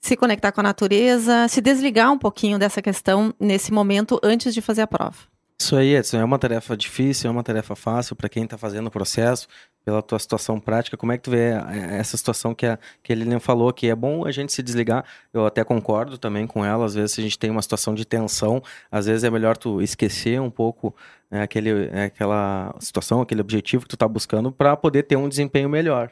se 0.05 0.15
conectar 0.15 0.51
com 0.51 0.59
a 0.59 0.63
natureza, 0.63 1.47
se 1.47 1.59
desligar 1.59 2.11
um 2.11 2.17
pouquinho 2.17 2.59
dessa 2.59 2.79
questão 2.79 3.33
nesse 3.39 3.73
momento 3.73 4.19
antes 4.21 4.53
de 4.53 4.61
fazer 4.61 4.83
a 4.83 4.87
prova. 4.87 5.15
Isso 5.59 5.75
aí, 5.75 5.95
Edson, 5.95 6.17
é 6.17 6.23
uma 6.23 6.37
tarefa 6.37 6.77
difícil, 6.77 7.27
é 7.27 7.31
uma 7.31 7.41
tarefa 7.41 7.75
fácil 7.75 8.15
para 8.15 8.29
quem 8.29 8.43
está 8.43 8.55
fazendo 8.55 8.85
o 8.85 8.91
processo, 8.91 9.47
pela 9.83 10.03
tua 10.03 10.19
situação 10.19 10.59
prática. 10.59 10.95
Como 10.95 11.11
é 11.11 11.17
que 11.17 11.23
tu 11.23 11.31
vê 11.31 11.53
é, 11.53 11.97
essa 11.97 12.15
situação 12.17 12.53
que 12.53 12.67
a, 12.67 12.77
que 13.01 13.13
a 13.13 13.15
Lilian 13.15 13.39
falou, 13.39 13.73
que 13.73 13.87
é 13.87 13.95
bom 13.95 14.27
a 14.27 14.31
gente 14.31 14.53
se 14.53 14.61
desligar? 14.61 15.03
Eu 15.33 15.43
até 15.43 15.63
concordo 15.63 16.19
também 16.19 16.45
com 16.45 16.63
ela, 16.63 16.85
às 16.85 16.93
vezes 16.93 17.13
se 17.13 17.21
a 17.21 17.23
gente 17.23 17.39
tem 17.39 17.49
uma 17.49 17.61
situação 17.63 17.95
de 17.95 18.05
tensão, 18.05 18.61
às 18.91 19.07
vezes 19.07 19.23
é 19.23 19.29
melhor 19.31 19.57
tu 19.57 19.81
esquecer 19.81 20.39
um 20.39 20.51
pouco 20.51 20.95
é, 21.31 21.41
aquele, 21.41 21.89
é, 21.91 22.03
aquela 22.03 22.75
situação, 22.79 23.21
aquele 23.21 23.41
objetivo 23.41 23.85
que 23.85 23.89
tu 23.89 23.95
está 23.95 24.07
buscando 24.07 24.51
para 24.51 24.77
poder 24.77 25.01
ter 25.01 25.15
um 25.15 25.27
desempenho 25.27 25.67
melhor. 25.67 26.11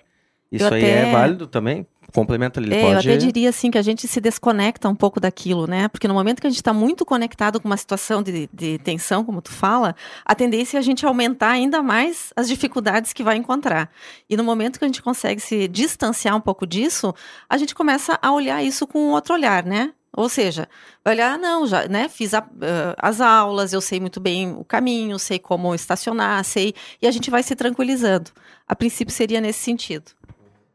Isso 0.51 0.65
eu 0.65 0.73
aí 0.73 0.83
é 0.83 0.99
até... 0.99 1.09
é 1.09 1.11
válido 1.11 1.45
também? 1.45 1.85
Complementa 2.13 2.59
ali, 2.59 2.73
É, 2.73 2.81
pode... 2.81 3.07
eu 3.07 3.15
até 3.15 3.17
diria 3.17 3.49
assim 3.49 3.71
que 3.71 3.77
a 3.77 3.81
gente 3.81 4.07
se 4.07 4.21
desconecta 4.21 4.87
um 4.87 4.95
pouco 4.95 5.19
daquilo, 5.19 5.67
né? 5.67 5.87
Porque 5.87 6.07
no 6.07 6.13
momento 6.13 6.39
que 6.39 6.47
a 6.47 6.49
gente 6.49 6.59
está 6.59 6.71
muito 6.71 7.05
conectado 7.05 7.59
com 7.59 7.67
uma 7.67 7.77
situação 7.77 8.21
de, 8.21 8.49
de 8.53 8.77
tensão, 8.79 9.25
como 9.25 9.41
tu 9.41 9.51
fala, 9.51 9.95
a 10.23 10.35
tendência 10.35 10.77
é 10.77 10.79
a 10.79 10.83
gente 10.83 11.05
aumentar 11.05 11.49
ainda 11.49 11.81
mais 11.81 12.31
as 12.35 12.47
dificuldades 12.47 13.11
que 13.11 13.23
vai 13.23 13.35
encontrar. 13.35 13.89
E 14.29 14.37
no 14.37 14.43
momento 14.43 14.79
que 14.79 14.85
a 14.85 14.87
gente 14.87 15.01
consegue 15.01 15.41
se 15.41 15.67
distanciar 15.67 16.35
um 16.35 16.41
pouco 16.41 16.65
disso, 16.67 17.13
a 17.49 17.57
gente 17.57 17.73
começa 17.73 18.17
a 18.21 18.31
olhar 18.31 18.63
isso 18.63 18.85
com 18.85 19.11
outro 19.11 19.33
olhar, 19.33 19.65
né? 19.65 19.91
Ou 20.15 20.29
seja, 20.29 20.69
vai 21.03 21.15
olhar, 21.15 21.33
ah, 21.33 21.37
não, 21.39 21.65
já, 21.65 21.87
né, 21.87 22.07
fiz 22.07 22.35
a, 22.35 22.41
uh, 22.41 22.93
as 22.99 23.19
aulas, 23.19 23.73
eu 23.73 23.81
sei 23.81 23.99
muito 23.99 24.19
bem 24.19 24.53
o 24.53 24.63
caminho, 24.63 25.17
sei 25.17 25.39
como 25.39 25.73
estacionar, 25.73 26.43
sei, 26.43 26.75
e 27.01 27.07
a 27.07 27.11
gente 27.11 27.31
vai 27.31 27.41
se 27.41 27.55
tranquilizando. 27.55 28.29
A 28.67 28.75
princípio 28.75 29.11
seria 29.11 29.41
nesse 29.41 29.59
sentido. 29.61 30.11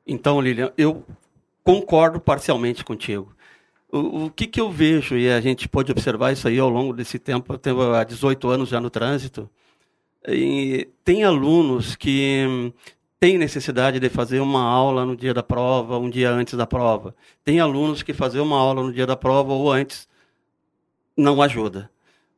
Então, 0.04 0.40
Lilian, 0.40 0.72
eu 0.76 1.04
concordo 1.68 2.18
parcialmente 2.18 2.82
contigo. 2.82 3.36
O, 3.92 4.24
o, 4.24 4.30
que, 4.30 4.46
que 4.46 4.58
eu 4.58 4.70
vejo, 4.70 5.18
e 5.18 5.30
a 5.30 5.38
gente 5.38 5.68
pode 5.68 5.92
observar 5.92 6.32
isso 6.32 6.48
aí 6.48 6.58
ao 6.58 6.70
longo 6.70 6.94
desse 6.94 7.18
tempo, 7.18 7.52
eu 7.52 7.58
tenho 7.58 7.92
há 7.92 8.04
18 8.04 8.48
anos 8.48 8.70
já 8.70 8.80
no 8.80 8.88
trânsito, 8.88 9.50
tem 11.04 11.24
alunos 11.24 11.94
que 11.94 12.72
têm 13.20 13.36
necessidade 13.36 14.00
de 14.00 14.08
fazer 14.08 14.40
uma 14.40 14.62
aula 14.62 15.04
no 15.04 15.14
dia 15.14 15.34
da 15.34 15.42
prova, 15.42 15.98
um 15.98 16.08
dia 16.08 16.30
antes 16.30 16.54
da 16.54 16.66
prova. 16.66 17.14
Tem 17.44 17.60
alunos 17.60 18.02
que 18.02 18.14
fazer 18.14 18.40
uma 18.40 18.58
aula 18.58 18.82
no 18.82 18.92
dia 18.92 19.06
da 19.06 19.16
prova 19.16 19.52
ou 19.52 19.70
antes 19.70 20.08
não 21.14 21.42
ajuda. 21.42 21.90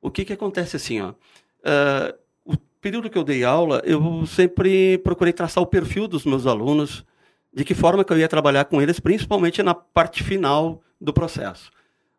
O 0.03 0.11
que, 0.11 0.25
que 0.25 0.33
acontece 0.33 0.75
assim, 0.75 1.01
ó? 1.01 1.11
Uh, 1.11 2.19
o 2.45 2.57
período 2.81 3.09
que 3.09 3.19
eu 3.19 3.25
dei 3.25 3.45
aula, 3.45 3.81
eu 3.85 4.27
sempre 4.27 4.99
procurei 4.99 5.33
traçar 5.33 5.63
o 5.63 5.67
perfil 5.67 6.09
dos 6.09 6.25
meus 6.25 6.47
alunos, 6.47 7.05
de 7.53 7.65
que 7.65 7.75
forma 7.75 8.05
que 8.05 8.13
eu 8.13 8.19
ia 8.19 8.29
trabalhar 8.29 8.65
com 8.65 8.81
eles, 8.81 9.01
principalmente 9.01 9.63
na 9.63 9.75
parte 9.75 10.23
final 10.23 10.81
do 11.01 11.13
processo. 11.13 11.71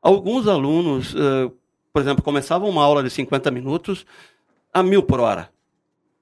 Alguns 0.02 0.48
alunos, 0.48 1.14
uh, 1.14 1.52
por 1.94 2.02
exemplo, 2.02 2.24
começavam 2.24 2.70
uma 2.70 2.84
aula 2.84 3.04
de 3.04 3.10
50 3.10 3.52
minutos 3.52 4.06
a 4.74 4.82
mil 4.82 5.04
por 5.04 5.20
hora. 5.20 5.50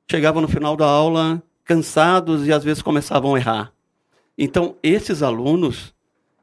Chegavam 0.10 0.42
no 0.42 0.48
final 0.48 0.76
da 0.76 0.86
aula 0.86 1.42
cansados 1.64 2.48
e 2.48 2.52
às 2.52 2.64
vezes 2.64 2.82
começavam 2.82 3.36
a 3.36 3.40
errar. 3.40 3.74
Então, 4.38 4.76
esses 4.82 5.22
alunos, 5.22 5.94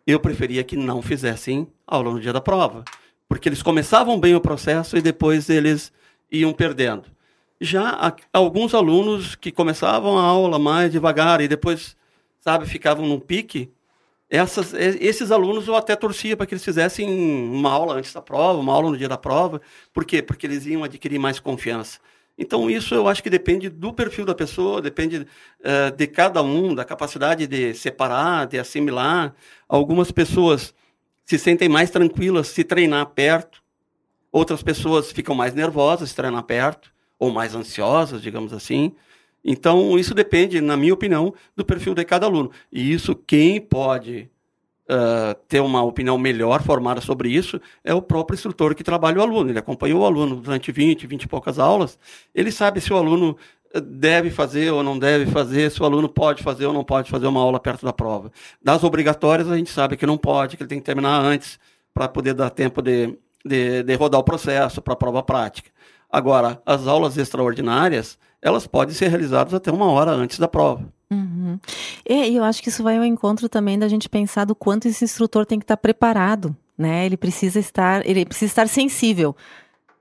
eu 0.06 0.20
preferia 0.20 0.62
que 0.62 0.76
não 0.76 1.02
fizessem 1.02 1.66
aula 1.86 2.12
no 2.12 2.20
dia 2.20 2.32
da 2.32 2.40
prova, 2.40 2.84
porque 3.28 3.48
eles 3.48 3.62
começavam 3.62 4.20
bem 4.20 4.34
o 4.34 4.40
processo 4.40 4.96
e 4.96 5.02
depois 5.02 5.48
eles 5.50 5.92
iam 6.30 6.52
perdendo. 6.52 7.04
Já 7.60 8.14
alguns 8.32 8.74
alunos 8.74 9.34
que 9.34 9.50
começavam 9.50 10.18
a 10.18 10.22
aula 10.22 10.58
mais 10.58 10.92
devagar 10.92 11.40
e 11.40 11.48
depois 11.48 11.96
sabe, 12.46 12.64
ficavam 12.64 13.04
num 13.04 13.18
pique, 13.18 13.72
essas, 14.30 14.72
esses 14.72 15.32
alunos 15.32 15.66
eu 15.66 15.74
até 15.74 15.96
torcia 15.96 16.36
para 16.36 16.46
que 16.46 16.54
eles 16.54 16.64
fizessem 16.64 17.08
uma 17.08 17.72
aula 17.72 17.94
antes 17.94 18.12
da 18.12 18.22
prova, 18.22 18.60
uma 18.60 18.72
aula 18.72 18.90
no 18.90 18.96
dia 18.96 19.08
da 19.08 19.18
prova. 19.18 19.60
Por 19.92 20.04
quê? 20.04 20.22
Porque 20.22 20.46
eles 20.46 20.64
iam 20.64 20.84
adquirir 20.84 21.18
mais 21.18 21.40
confiança. 21.40 21.98
Então, 22.38 22.70
isso 22.70 22.94
eu 22.94 23.08
acho 23.08 23.20
que 23.20 23.28
depende 23.28 23.68
do 23.68 23.92
perfil 23.92 24.24
da 24.24 24.34
pessoa, 24.34 24.80
depende 24.80 25.18
uh, 25.18 25.96
de 25.96 26.06
cada 26.06 26.40
um, 26.40 26.72
da 26.72 26.84
capacidade 26.84 27.48
de 27.48 27.74
separar, 27.74 28.46
de 28.46 28.60
assimilar. 28.60 29.34
Algumas 29.68 30.12
pessoas 30.12 30.72
se 31.24 31.38
sentem 31.38 31.68
mais 31.68 31.90
tranquilas 31.90 32.46
se 32.46 32.62
treinar 32.62 33.06
perto, 33.06 33.60
outras 34.30 34.62
pessoas 34.62 35.10
ficam 35.10 35.34
mais 35.34 35.52
nervosas 35.52 36.10
se 36.10 36.14
treinar 36.14 36.44
perto, 36.44 36.92
ou 37.18 37.32
mais 37.32 37.56
ansiosas, 37.56 38.22
digamos 38.22 38.52
assim. 38.52 38.94
Então, 39.46 39.96
isso 39.96 40.12
depende, 40.12 40.60
na 40.60 40.76
minha 40.76 40.92
opinião, 40.92 41.32
do 41.54 41.64
perfil 41.64 41.94
de 41.94 42.04
cada 42.04 42.26
aluno. 42.26 42.50
E 42.72 42.92
isso, 42.92 43.14
quem 43.14 43.60
pode 43.60 44.28
uh, 44.90 45.34
ter 45.46 45.60
uma 45.60 45.84
opinião 45.84 46.18
melhor 46.18 46.60
formada 46.62 47.00
sobre 47.00 47.28
isso 47.30 47.60
é 47.84 47.94
o 47.94 48.02
próprio 48.02 48.34
instrutor 48.34 48.74
que 48.74 48.82
trabalha 48.82 49.18
o 49.18 49.22
aluno. 49.22 49.50
Ele 49.50 49.58
acompanhou 49.60 50.02
o 50.02 50.04
aluno 50.04 50.36
durante 50.36 50.72
20, 50.72 51.06
20 51.06 51.22
e 51.22 51.28
poucas 51.28 51.60
aulas. 51.60 51.96
Ele 52.34 52.50
sabe 52.50 52.80
se 52.80 52.92
o 52.92 52.96
aluno 52.96 53.36
deve 53.80 54.30
fazer 54.30 54.70
ou 54.70 54.82
não 54.82 54.98
deve 54.98 55.26
fazer, 55.30 55.70
se 55.70 55.80
o 55.80 55.84
aluno 55.84 56.08
pode 56.08 56.42
fazer 56.42 56.66
ou 56.66 56.72
não 56.72 56.82
pode 56.82 57.08
fazer 57.08 57.26
uma 57.28 57.40
aula 57.40 57.60
perto 57.60 57.84
da 57.84 57.92
prova. 57.92 58.32
Das 58.60 58.82
obrigatórias, 58.82 59.48
a 59.48 59.56
gente 59.56 59.70
sabe 59.70 59.96
que 59.96 60.06
não 60.06 60.18
pode, 60.18 60.56
que 60.56 60.62
ele 60.62 60.68
tem 60.68 60.78
que 60.78 60.84
terminar 60.84 61.20
antes 61.20 61.58
para 61.94 62.08
poder 62.08 62.34
dar 62.34 62.50
tempo 62.50 62.82
de, 62.82 63.16
de, 63.44 63.82
de 63.84 63.94
rodar 63.94 64.20
o 64.20 64.24
processo 64.24 64.82
para 64.82 64.94
a 64.94 64.96
prova 64.96 65.22
prática. 65.22 65.70
Agora, 66.10 66.60
as 66.64 66.86
aulas 66.86 67.18
extraordinárias, 67.18 68.18
elas 68.42 68.66
podem 68.66 68.94
ser 68.94 69.08
realizadas 69.08 69.54
até 69.54 69.70
uma 69.70 69.86
hora 69.86 70.10
antes 70.10 70.38
da 70.38 70.48
prova. 70.48 70.86
Uhum. 71.10 71.58
E 72.08 72.36
eu 72.36 72.44
acho 72.44 72.62
que 72.62 72.68
isso 72.68 72.82
vai 72.82 72.96
ao 72.96 73.04
encontro 73.04 73.48
também 73.48 73.78
da 73.78 73.88
gente 73.88 74.08
pensar 74.08 74.44
do 74.44 74.54
quanto 74.54 74.88
esse 74.88 75.04
instrutor 75.04 75.46
tem 75.46 75.58
que 75.58 75.64
estar 75.64 75.76
preparado, 75.76 76.56
né? 76.76 77.06
Ele 77.06 77.16
precisa 77.16 77.58
estar, 77.58 78.06
ele 78.06 78.24
precisa 78.24 78.50
estar 78.50 78.68
sensível 78.68 79.36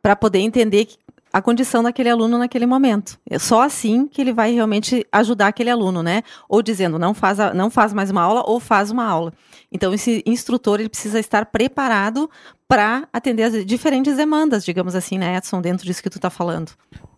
para 0.02 0.16
poder 0.16 0.40
entender 0.40 0.88
a 1.36 1.42
condição 1.42 1.84
daquele 1.84 2.08
aluno 2.10 2.38
naquele 2.38 2.66
momento. 2.66 3.20
É 3.30 3.38
só 3.38 3.62
assim 3.62 4.08
que 4.08 4.22
ele 4.22 4.32
vai 4.32 4.54
realmente 4.54 5.06
ajudar 5.12 5.48
aquele 5.48 5.70
aluno, 5.70 6.02
né? 6.02 6.24
Ou 6.48 6.62
dizendo 6.62 6.98
não 6.98 7.14
faz, 7.14 7.42
a, 7.42 7.54
não 7.54 7.70
faz 7.70 7.92
mais 7.92 8.10
uma 8.10 8.22
aula 8.22 8.42
ou 8.48 8.58
faz 8.58 8.90
uma 8.90 9.04
aula. 9.04 9.34
Então 9.70 9.94
esse 9.94 10.24
instrutor 10.26 10.80
ele 10.80 10.88
precisa 10.88 11.20
estar 11.20 11.48
preparado 11.48 12.30
para 12.70 13.06
atender 13.12 13.44
as 13.44 13.66
diferentes 13.66 14.16
demandas, 14.16 14.64
digamos 14.64 14.96
assim, 14.96 15.18
né, 15.18 15.36
Edson, 15.36 15.60
dentro 15.60 15.86
disso 15.86 16.02
que 16.02 16.10
tu 16.10 16.18
está 16.18 16.30
falando. 16.30 16.72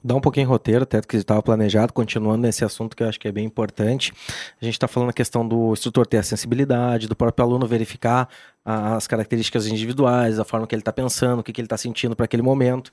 Dá 0.03 0.15
um 0.15 0.19
pouquinho 0.19 0.49
roteiro, 0.49 0.81
até 0.81 0.99
que 0.99 1.15
estava 1.15 1.43
planejado, 1.43 1.93
continuando 1.93 2.39
nesse 2.39 2.65
assunto 2.65 2.97
que 2.97 3.03
eu 3.03 3.09
acho 3.09 3.19
que 3.19 3.27
é 3.27 3.31
bem 3.31 3.45
importante. 3.45 4.11
A 4.59 4.65
gente 4.65 4.73
está 4.73 4.87
falando 4.87 5.11
a 5.11 5.13
questão 5.13 5.47
do 5.47 5.73
instrutor 5.73 6.07
ter 6.07 6.17
a 6.17 6.23
sensibilidade, 6.23 7.07
do 7.07 7.15
próprio 7.15 7.45
aluno 7.45 7.67
verificar 7.67 8.27
as 8.65 9.05
características 9.05 9.67
individuais, 9.67 10.39
a 10.39 10.43
forma 10.43 10.65
que 10.65 10.73
ele 10.73 10.81
está 10.81 10.91
pensando, 10.91 11.41
o 11.41 11.43
que, 11.43 11.53
que 11.53 11.61
ele 11.61 11.67
está 11.67 11.77
sentindo 11.77 12.15
para 12.15 12.25
aquele 12.25 12.41
momento. 12.41 12.89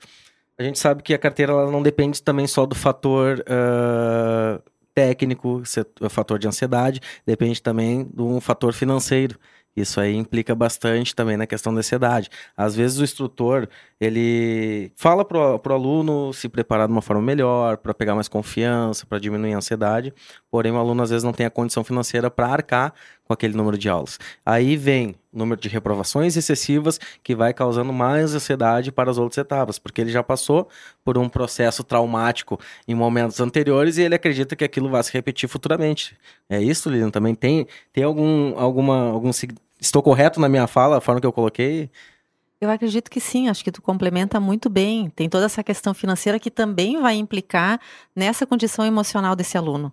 A 0.57 0.63
gente 0.63 0.79
sabe 0.79 1.03
que 1.03 1.13
a 1.13 1.17
carteira 1.17 1.51
ela 1.51 1.69
não 1.69 1.83
depende 1.83 2.21
também 2.23 2.47
só 2.47 2.65
do 2.65 2.75
fator 2.75 3.39
uh, 3.41 4.63
técnico, 4.93 5.61
o 5.99 6.09
fator 6.09 6.39
de 6.39 6.47
ansiedade, 6.47 7.01
depende 7.25 7.61
também 7.61 8.05
do 8.05 8.39
fator 8.39 8.71
financeiro. 8.73 9.37
Isso 9.75 9.99
aí 9.99 10.15
implica 10.15 10.55
bastante 10.55 11.13
também 11.13 11.35
na 11.35 11.45
questão 11.45 11.73
da 11.73 11.79
ansiedade. 11.79 12.29
Às 12.55 12.73
vezes 12.73 12.97
o 12.97 13.03
instrutor, 13.03 13.67
ele 13.99 14.89
fala 14.95 15.25
pro, 15.25 15.59
pro 15.59 15.73
aluno 15.73 16.31
se 16.31 16.47
preparar 16.47 16.87
de 16.87 16.93
uma 16.93 17.01
forma 17.01 17.21
melhor, 17.21 17.75
para 17.75 17.93
pegar 17.93 18.15
mais 18.15 18.29
confiança, 18.29 19.05
para 19.05 19.19
diminuir 19.19 19.53
a 19.53 19.57
ansiedade, 19.57 20.13
porém 20.49 20.71
o 20.71 20.77
aluno 20.77 21.03
às 21.03 21.09
vezes 21.09 21.25
não 21.25 21.33
tem 21.33 21.45
a 21.45 21.49
condição 21.49 21.83
financeira 21.83 22.31
para 22.31 22.47
arcar 22.47 22.93
com 23.25 23.33
aquele 23.33 23.55
número 23.55 23.77
de 23.77 23.89
aulas. 23.89 24.19
Aí 24.45 24.77
vem 24.77 25.15
o 25.33 25.37
número 25.37 25.59
de 25.59 25.67
reprovações 25.67 26.37
excessivas 26.37 26.99
que 27.23 27.35
vai 27.35 27.53
causando 27.53 27.91
mais 27.91 28.33
ansiedade 28.33 28.91
para 28.91 29.11
as 29.11 29.17
outras 29.17 29.37
etapas, 29.37 29.77
porque 29.77 29.99
ele 29.99 30.11
já 30.11 30.23
passou 30.23 30.69
por 31.03 31.17
um 31.17 31.27
processo 31.27 31.83
traumático 31.83 32.59
em 32.87 32.95
momentos 32.95 33.39
anteriores 33.39 33.97
e 33.97 34.03
ele 34.03 34.15
acredita 34.15 34.55
que 34.55 34.63
aquilo 34.63 34.89
vai 34.89 35.03
se 35.03 35.11
repetir 35.11 35.49
futuramente. 35.49 36.15
É 36.49 36.61
isso, 36.61 36.89
Lilian? 36.89 37.09
Também 37.09 37.35
tem, 37.35 37.67
tem 37.91 38.03
algum, 38.03 38.57
alguma, 38.57 39.09
algum 39.09 39.31
Estou 39.79 40.01
correto 40.01 40.39
na 40.39 40.47
minha 40.47 40.67
fala, 40.67 40.97
a 40.97 41.01
forma 41.01 41.19
que 41.19 41.27
eu 41.27 41.33
coloquei? 41.33 41.89
Eu 42.59 42.69
acredito 42.69 43.11
que 43.11 43.19
sim, 43.19 43.49
acho 43.49 43.63
que 43.63 43.71
tu 43.71 43.81
complementa 43.81 44.39
muito 44.39 44.69
bem. 44.69 45.09
Tem 45.09 45.27
toda 45.27 45.45
essa 45.45 45.63
questão 45.63 45.93
financeira 45.93 46.39
que 46.39 46.49
também 46.49 46.99
vai 47.01 47.15
implicar 47.15 47.79
nessa 48.15 48.45
condição 48.45 48.85
emocional 48.85 49.35
desse 49.35 49.57
aluno. 49.57 49.91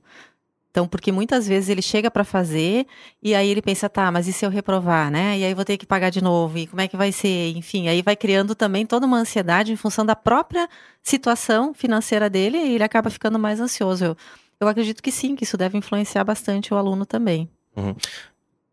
Então, 0.73 0.88
porque 0.88 1.12
muitas 1.12 1.47
vezes 1.47 1.69
ele 1.69 1.83
chega 1.83 2.11
para 2.11 2.25
fazer 2.25 2.87
e 3.23 3.35
aí 3.35 3.47
ele 3.50 3.61
pensa, 3.61 3.91
tá, 3.91 4.11
mas 4.11 4.26
e 4.26 4.33
se 4.33 4.47
eu 4.47 4.49
reprovar, 4.49 5.11
né? 5.11 5.38
E 5.38 5.45
aí 5.45 5.52
vou 5.52 5.67
ter 5.67 5.76
que 5.76 5.85
pagar 5.85 6.09
de 6.09 6.25
novo, 6.25 6.57
e 6.57 6.67
como 6.67 6.81
é 6.81 6.88
que 6.88 6.97
vai 6.97 7.12
ser? 7.12 7.55
Enfim, 7.55 7.88
aí 7.88 8.00
vai 8.00 8.17
criando 8.17 8.55
também 8.55 8.87
toda 8.87 9.05
uma 9.05 9.19
ansiedade 9.19 9.71
em 9.71 9.76
função 9.76 10.05
da 10.07 10.17
própria 10.17 10.67
situação 11.02 11.75
financeira 11.75 12.31
dele 12.31 12.57
e 12.57 12.75
ele 12.75 12.83
acaba 12.83 13.11
ficando 13.11 13.38
mais 13.38 13.61
ansioso. 13.61 14.02
Eu, 14.02 14.17
eu 14.59 14.67
acredito 14.67 15.02
que 15.02 15.12
sim, 15.12 15.37
que 15.37 15.45
isso 15.45 15.59
deve 15.59 15.76
influenciar 15.76 16.25
bastante 16.25 16.73
o 16.73 16.76
aluno 16.79 17.05
também. 17.05 17.50
Uhum. 17.76 17.95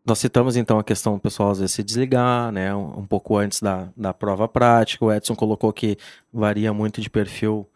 Nós 0.02 0.18
citamos 0.20 0.56
então 0.56 0.78
a 0.78 0.84
questão 0.84 1.16
do 1.16 1.20
pessoal 1.20 1.50
às 1.50 1.58
vezes 1.58 1.74
se 1.74 1.82
desligar, 1.82 2.50
né, 2.50 2.74
um, 2.74 3.00
um, 3.00 3.06
pouco 3.06 3.36
antes 3.36 3.60
da, 3.60 3.88
da 3.94 4.14
prova 4.14 4.48
prática. 4.48 5.04
O 5.04 5.12
Edson 5.12 5.36
colocou 5.36 5.70
que 5.70 5.98
varia 6.32 6.72
muito 6.72 6.98
de 7.02 7.10
perfil 7.10 7.68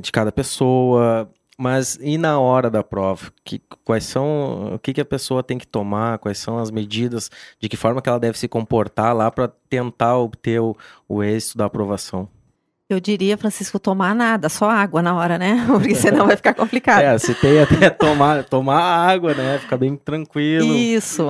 de 0.00 0.10
cada 0.10 0.32
pessoa. 0.32 1.30
Mas 1.58 1.98
e 2.02 2.18
na 2.18 2.38
hora 2.38 2.70
da 2.70 2.84
prova? 2.84 3.32
Que, 3.42 3.60
quais 3.82 4.04
são 4.04 4.74
o 4.74 4.78
que, 4.78 4.92
que 4.92 5.00
a 5.00 5.04
pessoa 5.04 5.42
tem 5.42 5.56
que 5.56 5.66
tomar? 5.66 6.18
Quais 6.18 6.38
são 6.38 6.58
as 6.58 6.70
medidas? 6.70 7.30
De 7.58 7.68
que 7.68 7.76
forma 7.76 8.02
que 8.02 8.08
ela 8.08 8.20
deve 8.20 8.38
se 8.38 8.46
comportar 8.46 9.16
lá 9.16 9.30
para 9.30 9.48
tentar 9.48 10.18
obter 10.18 10.60
o, 10.60 10.76
o 11.08 11.22
êxito 11.22 11.56
da 11.56 11.64
aprovação? 11.64 12.28
Eu 12.88 13.00
diria, 13.00 13.36
Francisco, 13.36 13.80
tomar 13.80 14.14
nada, 14.14 14.48
só 14.48 14.70
água 14.70 15.02
na 15.02 15.14
hora, 15.14 15.38
né? 15.38 15.64
Porque 15.66 15.94
senão 15.94 16.26
vai 16.26 16.36
ficar 16.36 16.54
complicado. 16.54 17.02
É, 17.02 17.18
se 17.18 17.34
tem 17.34 17.60
até 17.60 17.88
tomar, 17.90 18.44
tomar 18.44 18.80
água, 18.80 19.34
né? 19.34 19.58
Ficar 19.58 19.78
bem 19.78 19.96
tranquilo. 19.96 20.74
Isso. 20.74 21.26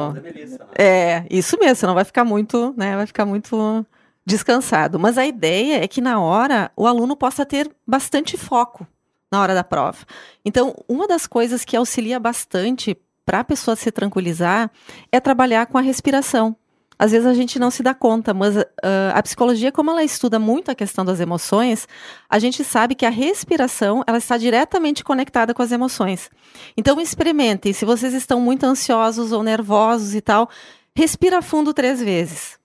É, 0.76 1.24
isso 1.30 1.56
mesmo, 1.58 1.76
senão 1.76 1.94
vai 1.94 2.04
ficar 2.04 2.24
muito, 2.24 2.74
né? 2.76 2.96
Vai 2.96 3.06
ficar 3.06 3.24
muito 3.24 3.86
descansado. 4.26 4.98
Mas 4.98 5.16
a 5.16 5.24
ideia 5.24 5.82
é 5.82 5.88
que 5.88 6.00
na 6.00 6.20
hora 6.20 6.70
o 6.76 6.86
aluno 6.86 7.16
possa 7.16 7.46
ter 7.46 7.70
bastante 7.86 8.36
foco 8.36 8.86
na 9.30 9.40
hora 9.40 9.54
da 9.54 9.64
prova. 9.64 9.98
Então, 10.44 10.74
uma 10.88 11.06
das 11.06 11.26
coisas 11.26 11.64
que 11.64 11.76
auxilia 11.76 12.18
bastante 12.18 12.96
para 13.24 13.40
a 13.40 13.44
pessoa 13.44 13.76
se 13.76 13.90
tranquilizar 13.90 14.70
é 15.10 15.18
trabalhar 15.18 15.66
com 15.66 15.76
a 15.76 15.80
respiração. 15.80 16.56
Às 16.98 17.12
vezes 17.12 17.26
a 17.26 17.34
gente 17.34 17.58
não 17.58 17.70
se 17.70 17.82
dá 17.82 17.92
conta, 17.92 18.32
mas 18.32 18.56
uh, 18.56 18.64
a 19.12 19.22
psicologia, 19.22 19.70
como 19.70 19.90
ela 19.90 20.02
estuda 20.02 20.38
muito 20.38 20.70
a 20.70 20.74
questão 20.74 21.04
das 21.04 21.20
emoções, 21.20 21.86
a 22.28 22.38
gente 22.38 22.64
sabe 22.64 22.94
que 22.94 23.04
a 23.04 23.10
respiração 23.10 24.02
ela 24.06 24.16
está 24.16 24.38
diretamente 24.38 25.04
conectada 25.04 25.52
com 25.52 25.60
as 25.60 25.72
emoções. 25.72 26.30
Então 26.74 26.98
experimentem, 26.98 27.72
se 27.74 27.84
vocês 27.84 28.14
estão 28.14 28.40
muito 28.40 28.64
ansiosos 28.64 29.30
ou 29.30 29.42
nervosos 29.42 30.14
e 30.14 30.22
tal, 30.22 30.48
respira 30.94 31.42
fundo 31.42 31.74
três 31.74 32.00
vezes. 32.00 32.58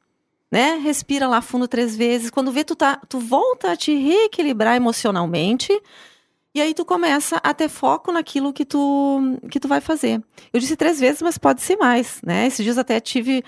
Né? 0.49 0.79
Respira 0.81 1.27
lá 1.27 1.41
fundo 1.41 1.67
três 1.67 1.95
vezes. 1.95 2.29
Quando 2.29 2.51
vê, 2.51 2.63
tu, 2.63 2.75
tá, 2.75 3.01
tu 3.09 3.19
volta 3.19 3.71
a 3.71 3.75
te 3.75 3.93
reequilibrar 3.95 4.75
emocionalmente 4.75 5.71
e 6.53 6.61
aí 6.61 6.73
tu 6.73 6.83
começa 6.83 7.37
a 7.37 7.53
ter 7.53 7.69
foco 7.69 8.11
naquilo 8.11 8.51
que 8.51 8.65
tu, 8.65 9.37
que 9.49 9.59
tu 9.59 9.67
vai 9.67 9.79
fazer. 9.79 10.21
Eu 10.51 10.59
disse 10.59 10.75
três 10.75 10.99
vezes, 10.99 11.21
mas 11.21 11.37
pode 11.37 11.61
ser 11.61 11.77
mais, 11.77 12.21
né? 12.25 12.47
Esses 12.47 12.63
dias 12.63 12.77
até 12.77 12.99
tive... 12.99 13.43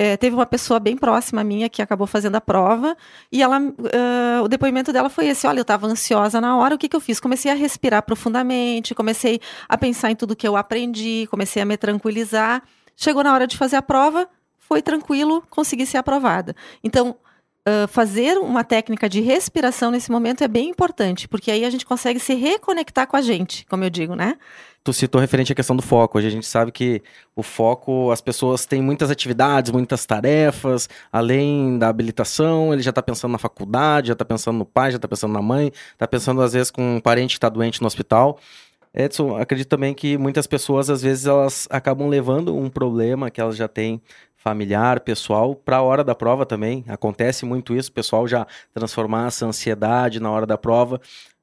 É, 0.00 0.16
teve 0.16 0.36
uma 0.36 0.46
pessoa 0.46 0.78
bem 0.78 0.96
próxima 0.96 1.42
minha 1.42 1.68
que 1.68 1.82
acabou 1.82 2.06
fazendo 2.06 2.36
a 2.36 2.40
prova 2.40 2.96
e 3.32 3.42
ela, 3.42 3.58
uh, 3.58 4.44
o 4.44 4.46
depoimento 4.46 4.92
dela 4.92 5.10
foi 5.10 5.26
esse: 5.26 5.44
olha, 5.44 5.58
eu 5.58 5.62
estava 5.62 5.88
ansiosa 5.88 6.40
na 6.40 6.56
hora, 6.56 6.76
o 6.76 6.78
que, 6.78 6.88
que 6.88 6.94
eu 6.94 7.00
fiz? 7.00 7.18
Comecei 7.18 7.50
a 7.50 7.54
respirar 7.54 8.04
profundamente, 8.04 8.94
comecei 8.94 9.40
a 9.68 9.76
pensar 9.76 10.12
em 10.12 10.14
tudo 10.14 10.36
que 10.36 10.46
eu 10.46 10.56
aprendi, 10.56 11.26
comecei 11.28 11.60
a 11.60 11.64
me 11.64 11.76
tranquilizar. 11.76 12.62
Chegou 12.94 13.24
na 13.24 13.34
hora 13.34 13.44
de 13.44 13.56
fazer 13.56 13.74
a 13.74 13.82
prova, 13.82 14.28
foi 14.56 14.80
tranquilo, 14.82 15.42
consegui 15.50 15.84
ser 15.84 15.96
aprovada. 15.96 16.54
Então, 16.84 17.16
uh, 17.68 17.86
fazer 17.88 18.38
uma 18.38 18.64
técnica 18.64 19.08
de 19.08 19.20
respiração 19.20 19.90
nesse 19.90 20.10
momento 20.10 20.42
é 20.42 20.48
bem 20.48 20.70
importante, 20.70 21.28
porque 21.28 21.50
aí 21.50 21.64
a 21.64 21.70
gente 21.70 21.84
consegue 21.84 22.18
se 22.18 22.34
reconectar 22.34 23.06
com 23.06 23.16
a 23.16 23.20
gente, 23.20 23.66
como 23.66 23.84
eu 23.84 23.90
digo, 23.90 24.14
né? 24.14 24.36
Tu 24.82 24.92
citou 24.92 25.20
referente 25.20 25.52
à 25.52 25.54
questão 25.54 25.76
do 25.76 25.82
foco. 25.82 26.16
Hoje 26.16 26.28
a 26.28 26.30
gente 26.30 26.46
sabe 26.46 26.72
que 26.72 27.02
o 27.36 27.42
foco, 27.42 28.10
as 28.10 28.22
pessoas 28.22 28.64
têm 28.64 28.80
muitas 28.80 29.10
atividades, 29.10 29.70
muitas 29.70 30.06
tarefas, 30.06 30.88
além 31.12 31.78
da 31.78 31.88
habilitação, 31.88 32.72
ele 32.72 32.80
já 32.80 32.90
está 32.90 33.02
pensando 33.02 33.32
na 33.32 33.38
faculdade, 33.38 34.08
já 34.08 34.12
está 34.14 34.24
pensando 34.24 34.56
no 34.56 34.64
pai, 34.64 34.92
já 34.92 34.96
está 34.96 35.06
pensando 35.06 35.32
na 35.34 35.42
mãe, 35.42 35.70
está 35.92 36.06
pensando 36.06 36.40
às 36.40 36.54
vezes 36.54 36.70
com 36.70 36.96
um 36.96 37.00
parente 37.00 37.34
que 37.34 37.38
está 37.38 37.48
doente 37.50 37.82
no 37.82 37.86
hospital. 37.86 38.38
Edson, 38.94 39.36
acredito 39.36 39.68
também 39.68 39.94
que 39.94 40.16
muitas 40.16 40.46
pessoas, 40.46 40.88
às 40.88 41.02
vezes, 41.02 41.26
elas 41.26 41.68
acabam 41.70 42.08
levando 42.08 42.56
um 42.56 42.70
problema 42.70 43.30
que 43.30 43.40
elas 43.40 43.56
já 43.56 43.68
têm 43.68 44.00
familiar, 44.38 45.00
pessoal, 45.00 45.54
para 45.54 45.76
a 45.78 45.82
hora 45.82 46.02
da 46.02 46.14
prova 46.14 46.46
também. 46.46 46.84
Acontece 46.88 47.44
muito 47.44 47.74
isso, 47.74 47.90
o 47.90 47.92
pessoal 47.92 48.26
já 48.26 48.46
transformar 48.72 49.26
essa 49.26 49.44
ansiedade 49.44 50.20
na 50.20 50.30
hora 50.30 50.46
da 50.46 50.56
prova. 50.56 51.00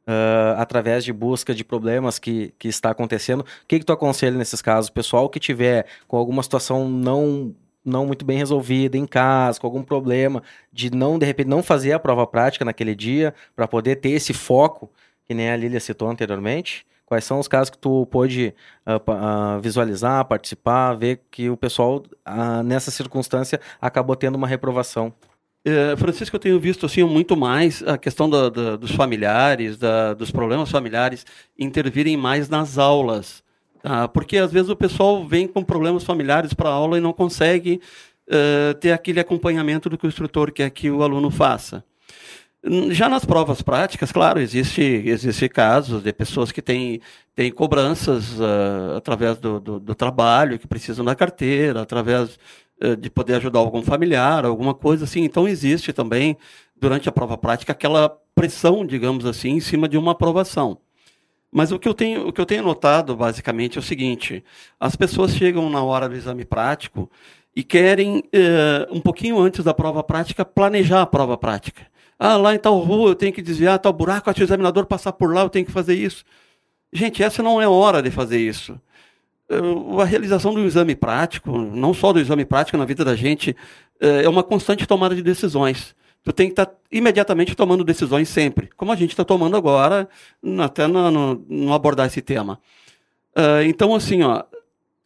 Uh, 0.07 0.53
através 0.59 1.03
de 1.03 1.11
busca 1.11 1.51
de 1.51 1.63
problemas 1.63 2.19
que, 2.19 2.53
que 2.59 2.67
está 2.67 2.91
acontecendo. 2.91 3.41
O 3.41 3.45
que, 3.67 3.79
que 3.79 3.85
tu 3.85 3.91
aconselha 3.91 4.37
nesses 4.37 4.61
casos? 4.61 4.91
Pessoal 4.91 5.27
que 5.27 5.39
tiver 5.39 5.87
com 6.07 6.15
alguma 6.15 6.43
situação 6.43 6.87
não 6.87 7.55
não 7.83 8.05
muito 8.05 8.25
bem 8.25 8.37
resolvida 8.37 8.97
em 8.97 9.05
casa, 9.05 9.59
com 9.59 9.67
algum 9.67 9.83
problema, 9.83 10.41
de 10.73 10.89
não, 10.89 11.19
de 11.19 11.25
repente, 11.25 11.47
não 11.47 11.61
fazer 11.61 11.91
a 11.91 11.99
prova 11.99 12.25
prática 12.25 12.65
naquele 12.65 12.95
dia, 12.95 13.33
para 13.55 13.67
poder 13.67 13.97
ter 13.97 14.09
esse 14.09 14.33
foco, 14.33 14.89
que 15.25 15.33
nem 15.33 15.51
a 15.51 15.55
Lília 15.55 15.79
citou 15.79 16.09
anteriormente. 16.09 16.85
Quais 17.05 17.23
são 17.23 17.39
os 17.39 17.47
casos 17.47 17.69
que 17.69 17.77
tu 17.77 18.05
pôde 18.07 18.53
uh, 18.85 18.95
uh, 18.95 19.61
visualizar, 19.61 20.25
participar, 20.25 20.95
ver 20.95 21.21
que 21.29 21.49
o 21.49 21.57
pessoal, 21.57 21.97
uh, 22.27 22.63
nessa 22.63 22.89
circunstância, 22.89 23.61
acabou 23.79 24.15
tendo 24.15 24.35
uma 24.35 24.47
reprovação? 24.47 25.13
É, 25.67 25.95
Francisco, 25.97 26.35
eu 26.35 26.39
tenho 26.39 26.59
visto 26.59 26.85
assim 26.85 27.03
muito 27.03 27.35
mais 27.35 27.81
a 27.87 27.97
questão 27.97 28.29
da, 28.29 28.49
da, 28.49 28.75
dos 28.75 28.91
familiares, 28.91 29.79
da, 29.79 30.13
dos 30.13 30.29
problemas 30.29 30.69
familiares 30.69 31.25
intervirem 31.57 32.15
mais 32.15 32.47
nas 32.47 32.77
aulas, 32.77 33.43
tá? 33.81 34.07
porque 34.07 34.37
às 34.37 34.51
vezes 34.51 34.69
o 34.69 34.75
pessoal 34.75 35.27
vem 35.27 35.47
com 35.47 35.63
problemas 35.63 36.03
familiares 36.03 36.53
para 36.53 36.69
a 36.69 36.73
aula 36.73 36.99
e 36.99 37.01
não 37.01 37.11
consegue 37.11 37.81
uh, 38.27 38.75
ter 38.75 38.91
aquele 38.91 39.19
acompanhamento 39.19 39.89
do 39.89 39.97
que 39.97 40.05
o 40.05 40.07
instrutor 40.07 40.51
quer 40.51 40.69
que 40.69 40.91
o 40.91 41.01
aluno 41.01 41.31
faça. 41.31 41.83
Já 42.89 43.07
nas 43.07 43.23
provas 43.23 43.61
práticas, 43.61 44.11
claro, 44.11 44.39
existe, 44.39 44.81
existe 44.81 45.47
casos 45.47 46.01
de 46.01 46.11
pessoas 46.11 46.51
que 46.51 46.63
têm, 46.63 46.99
têm 47.35 47.51
cobranças 47.51 48.39
uh, 48.39 48.97
através 48.97 49.37
do, 49.37 49.59
do, 49.59 49.79
do, 49.79 49.93
trabalho, 49.93 50.57
que 50.57 50.65
precisam 50.65 51.05
da 51.05 51.13
carteira, 51.13 51.81
através 51.81 52.39
uh, 52.83 52.95
de 52.97 53.07
poder 53.07 53.35
ajudar 53.35 53.59
algum 53.59 53.83
familiar, 53.83 54.45
alguma 54.45 54.73
coisa 54.73 55.03
assim. 55.03 55.23
Então, 55.23 55.47
existe 55.47 55.93
também, 55.93 56.35
durante 56.75 57.07
a 57.07 57.11
prova 57.11 57.37
prática, 57.37 57.71
aquela 57.71 58.09
pressão, 58.33 58.83
digamos 58.83 59.27
assim, 59.27 59.51
em 59.51 59.59
cima 59.59 59.87
de 59.87 59.95
uma 59.95 60.13
aprovação. 60.13 60.79
Mas 61.51 61.71
o 61.71 61.77
que 61.77 61.87
eu 61.87 61.93
tenho, 61.93 62.27
o 62.27 62.33
que 62.33 62.41
eu 62.41 62.47
tenho 62.47 62.63
notado, 62.63 63.15
basicamente, 63.15 63.77
é 63.77 63.79
o 63.79 63.83
seguinte: 63.83 64.43
as 64.79 64.95
pessoas 64.95 65.35
chegam 65.35 65.69
na 65.69 65.83
hora 65.83 66.09
do 66.09 66.15
exame 66.15 66.43
prático 66.43 67.11
e 67.55 67.63
querem, 67.63 68.19
uh, 68.19 68.91
um 68.91 68.99
pouquinho 68.99 69.39
antes 69.39 69.63
da 69.63 69.73
prova 69.73 70.03
prática, 70.03 70.43
planejar 70.43 71.03
a 71.03 71.05
prova 71.05 71.37
prática. 71.37 71.93
Ah, 72.17 72.37
lá 72.37 72.55
em 72.55 72.59
tal 72.59 72.77
rua 72.79 73.09
eu 73.09 73.15
tenho 73.15 73.33
que 73.33 73.41
desviar 73.41 73.77
tal 73.79 73.91
buraco, 73.91 74.33
se 74.33 74.41
o 74.41 74.43
examinador 74.43 74.85
passar 74.85 75.13
por 75.13 75.33
lá 75.33 75.41
eu 75.41 75.49
tenho 75.49 75.65
que 75.65 75.71
fazer 75.71 75.95
isso. 75.95 76.23
Gente, 76.91 77.21
essa 77.21 77.43
não 77.43 77.61
é 77.61 77.67
hora 77.67 78.01
de 78.01 78.09
fazer 78.09 78.39
isso. 78.39 78.79
A 79.99 80.05
realização 80.05 80.53
do 80.53 80.65
exame 80.65 80.95
prático, 80.95 81.57
não 81.57 81.93
só 81.93 82.11
do 82.11 82.19
exame 82.19 82.45
prático 82.45 82.77
na 82.77 82.85
vida 82.85 83.03
da 83.05 83.15
gente, 83.15 83.55
é, 83.99 84.23
é 84.23 84.29
uma 84.29 84.43
constante 84.43 84.87
tomada 84.87 85.13
de 85.13 85.21
decisões. 85.21 85.95
Tu 86.23 86.33
tem 86.33 86.47
que 86.47 86.53
estar 86.53 86.65
tá 86.65 86.75
imediatamente 86.91 87.53
tomando 87.53 87.83
decisões 87.83 88.29
sempre, 88.29 88.69
como 88.75 88.91
a 88.91 88.95
gente 88.95 89.11
está 89.11 89.23
tomando 89.23 89.55
agora, 89.55 90.09
até 90.63 90.87
no, 90.87 91.11
no, 91.11 91.45
no 91.47 91.73
abordar 91.73 92.07
esse 92.07 92.21
tema. 92.21 92.59
Uh, 93.37 93.61
então, 93.67 93.93
assim, 93.93 94.23
ó, 94.23 94.43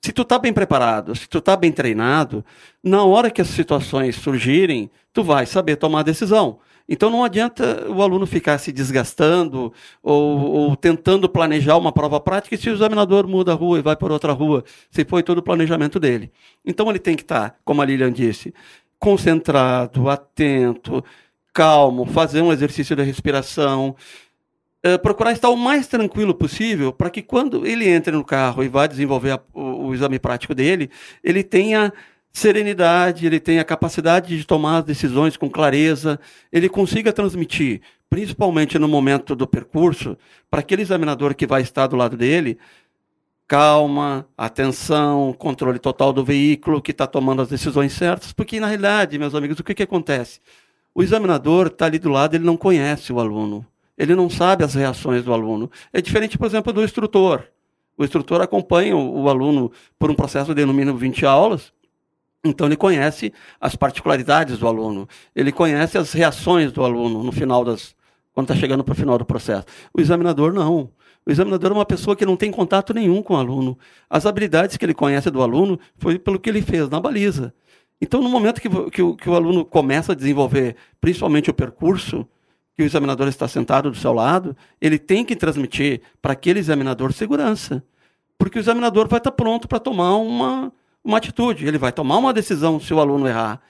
se 0.02 0.14
tu 0.14 0.22
está 0.22 0.40
bem 0.40 0.54
preparado, 0.54 1.14
se 1.16 1.28
tu 1.28 1.40
está 1.40 1.58
bem 1.58 1.72
treinado, 1.72 2.46
na 2.82 3.04
hora 3.04 3.30
que 3.30 3.42
as 3.42 3.48
situações 3.48 4.16
surgirem, 4.16 4.90
tu 5.12 5.24
vai 5.24 5.46
saber 5.46 5.76
tomar 5.76 6.00
a 6.02 6.04
decisão. 6.04 6.60
Então 6.92 7.12
não 7.12 7.24
adianta 7.24 7.86
o 7.88 8.02
aluno 8.02 8.26
ficar 8.26 8.58
se 8.58 8.72
desgastando 8.72 9.72
ou, 10.02 10.40
ou, 10.40 10.76
tentando 10.76 11.30
planejar 11.30 11.78
uma 11.78 11.92
prova 11.92 12.20
prática 12.20 12.58
se 12.58 12.68
o 12.68 12.74
examinador 12.74 13.28
muda 13.28 13.52
a 13.52 13.56
rua 13.56 13.78
e 13.78 13.82
vai 13.84 13.96
para 13.96 14.12
outra 14.12 14.34
rua, 14.34 14.64
se 14.90 15.06
foi 15.06 15.22
todo 15.22 15.38
o 15.38 15.44
planejamento 15.44 16.00
dele. 16.00 16.32
Então 16.66 16.90
ele 16.90 16.98
tem 16.98 17.16
que 17.16 17.22
estar, 17.22 17.60
como 17.64 17.84
a 17.84 17.86
Lilian 17.86 18.12
disse, 18.12 18.52
concentrado, 18.98 20.10
atento, 20.10 21.04
calmo, 21.54 22.06
fazer 22.08 22.42
um 22.42 22.52
exercício 22.52 22.96
de 22.96 23.04
respiração, 23.04 23.96
é, 24.82 24.98
procurar 24.98 25.32
estar 25.32 25.50
o 25.50 25.58
mais 25.58 25.88
tranquilo 25.88 26.34
possível 26.34 26.92
para 26.92 27.10
que 27.10 27.22
quando 27.22 27.68
ele 27.68 27.88
entre 27.88 28.14
no 28.14 28.24
carro 28.24 28.64
e 28.64 28.68
vá 28.68 28.88
desenvolver 28.88 29.32
a, 29.32 29.40
o, 29.54 29.88
o 29.88 29.94
exame 29.94 30.18
prático 30.18 30.56
dele, 30.56 30.90
ele 31.24 31.44
tenha 31.44 31.94
serenidade, 32.32 33.26
ele 33.26 33.40
tem 33.40 33.60
a 33.60 33.66
capacidade 33.66 34.38
de 34.38 34.46
tomar 34.46 34.78
as 34.78 34.86
decisões 34.86 35.36
com 35.36 35.50
clareza, 35.50 36.20
ele 36.52 36.70
consiga 36.70 37.12
transmitir, 37.12 37.82
principalmente 38.10 38.78
no 38.80 38.88
momento 38.88 39.36
do 39.36 39.48
percurso, 39.48 40.18
para 40.50 40.60
aquele 40.62 40.82
examinador 40.82 41.36
que 41.36 41.48
vai 41.48 41.62
estar 41.62 41.88
do 41.88 41.96
lado 41.96 42.16
dele, 42.16 42.58
calma, 43.48 44.28
atenção, 44.38 45.34
controle 45.34 45.80
total 45.80 46.14
do 46.14 46.24
veículo, 46.24 46.82
que 46.82 46.92
está 46.92 47.08
tomando 47.08 47.42
as 47.42 47.50
decisões 47.50 47.94
certas, 47.94 48.32
porque 48.32 48.60
na 48.60 48.68
realidade, 48.68 49.18
meus 49.18 49.34
amigos, 49.34 49.60
o 49.60 49.64
que, 49.64 49.74
que 49.74 49.84
acontece? 49.84 50.40
O 50.94 51.02
examinador 51.02 51.68
está 51.68 51.86
ali 51.86 51.98
do 51.98 52.10
lado, 52.10 52.36
ele 52.36 52.44
não 52.44 52.56
conhece 52.56 53.12
o 53.12 53.20
aluno, 53.20 53.66
ele 53.98 54.16
não 54.16 54.30
sabe 54.30 54.64
as 54.64 54.76
reações 54.76 55.24
do 55.24 55.34
aluno. 55.34 55.70
É 55.92 56.00
diferente, 56.00 56.38
por 56.38 56.46
exemplo, 56.46 56.72
do 56.72 56.84
instrutor. 56.84 57.48
O 57.98 58.04
instrutor 58.04 58.40
acompanha 58.40 58.96
o, 58.96 59.24
o 59.24 59.30
aluno 59.30 59.72
por 59.98 60.10
um 60.10 60.16
processo 60.16 60.54
de 60.54 60.64
no 60.64 60.74
mínimo 60.74 60.98
20 60.98 61.26
aulas, 61.26 61.74
então 62.44 62.68
ele 62.68 62.78
conhece 62.78 63.34
as 63.60 63.76
particularidades 63.76 64.58
do 64.58 64.68
aluno, 64.68 65.08
ele 65.36 65.52
conhece 65.52 65.98
as 65.98 66.14
reações 66.14 66.72
do 66.72 66.84
aluno 66.84 67.24
no 67.24 67.32
final 67.32 67.64
das 67.66 67.96
quando 68.34 68.50
está 68.50 68.56
chegando 68.56 68.84
para 68.84 68.94
o 68.94 68.96
final 68.96 69.18
do 69.18 69.26
processo. 69.26 69.66
O 69.94 70.00
examinador 70.00 70.54
não. 70.54 70.90
O 71.26 71.32
examinador 71.32 71.72
é 71.72 71.74
uma 71.74 71.86
pessoa 71.86 72.16
que 72.16 72.26
não 72.26 72.38
tem 72.38 72.50
contato 72.50 72.94
nenhum 72.94 73.22
com 73.22 73.34
o 73.34 73.38
aluno. 73.38 73.78
As 74.10 74.26
habilidades 74.26 74.78
que 74.78 74.86
ele 74.86 74.94
conhece 74.94 75.30
do 75.30 75.42
aluno 75.42 75.78
foi 75.98 76.18
pelo 76.18 76.40
que 76.40 76.50
ele 76.50 76.62
fez 76.62 76.90
na 76.90 77.02
baliza. 77.02 77.54
Então, 78.02 78.22
no 78.22 78.30
momento 78.30 78.62
que, 78.62 78.70
que, 78.92 79.02
o, 79.02 79.16
que 79.16 79.30
o 79.30 79.36
aluno 79.36 79.66
começa 79.66 80.14
a 80.14 80.16
desenvolver, 80.16 80.78
principalmente 81.02 81.50
o 81.50 81.54
percurso, 81.54 82.26
que 82.74 82.82
o 82.82 82.86
examinador 82.86 83.28
está 83.28 83.46
sentado 83.46 83.92
do 83.92 83.98
seu 83.98 84.14
lado, 84.14 84.56
ele 84.80 84.98
tem 84.98 85.26
que 85.26 85.36
transmitir 85.36 86.02
para 86.22 86.32
aquele 86.32 86.60
examinador 86.60 87.12
segurança. 87.12 87.84
Porque 88.38 88.58
o 88.58 88.62
examinador 88.62 89.10
vai 89.10 89.18
estar 89.18 89.32
pronto 89.32 89.68
para 89.68 89.80
tomar 89.80 90.16
uma, 90.16 90.72
uma 91.04 91.18
atitude, 91.18 91.66
ele 91.66 91.78
vai 91.78 91.92
tomar 91.92 92.18
uma 92.18 92.34
decisão 92.34 92.80
se 92.80 92.94
o 92.94 93.00
aluno 93.00 93.28
errar. 93.28 93.62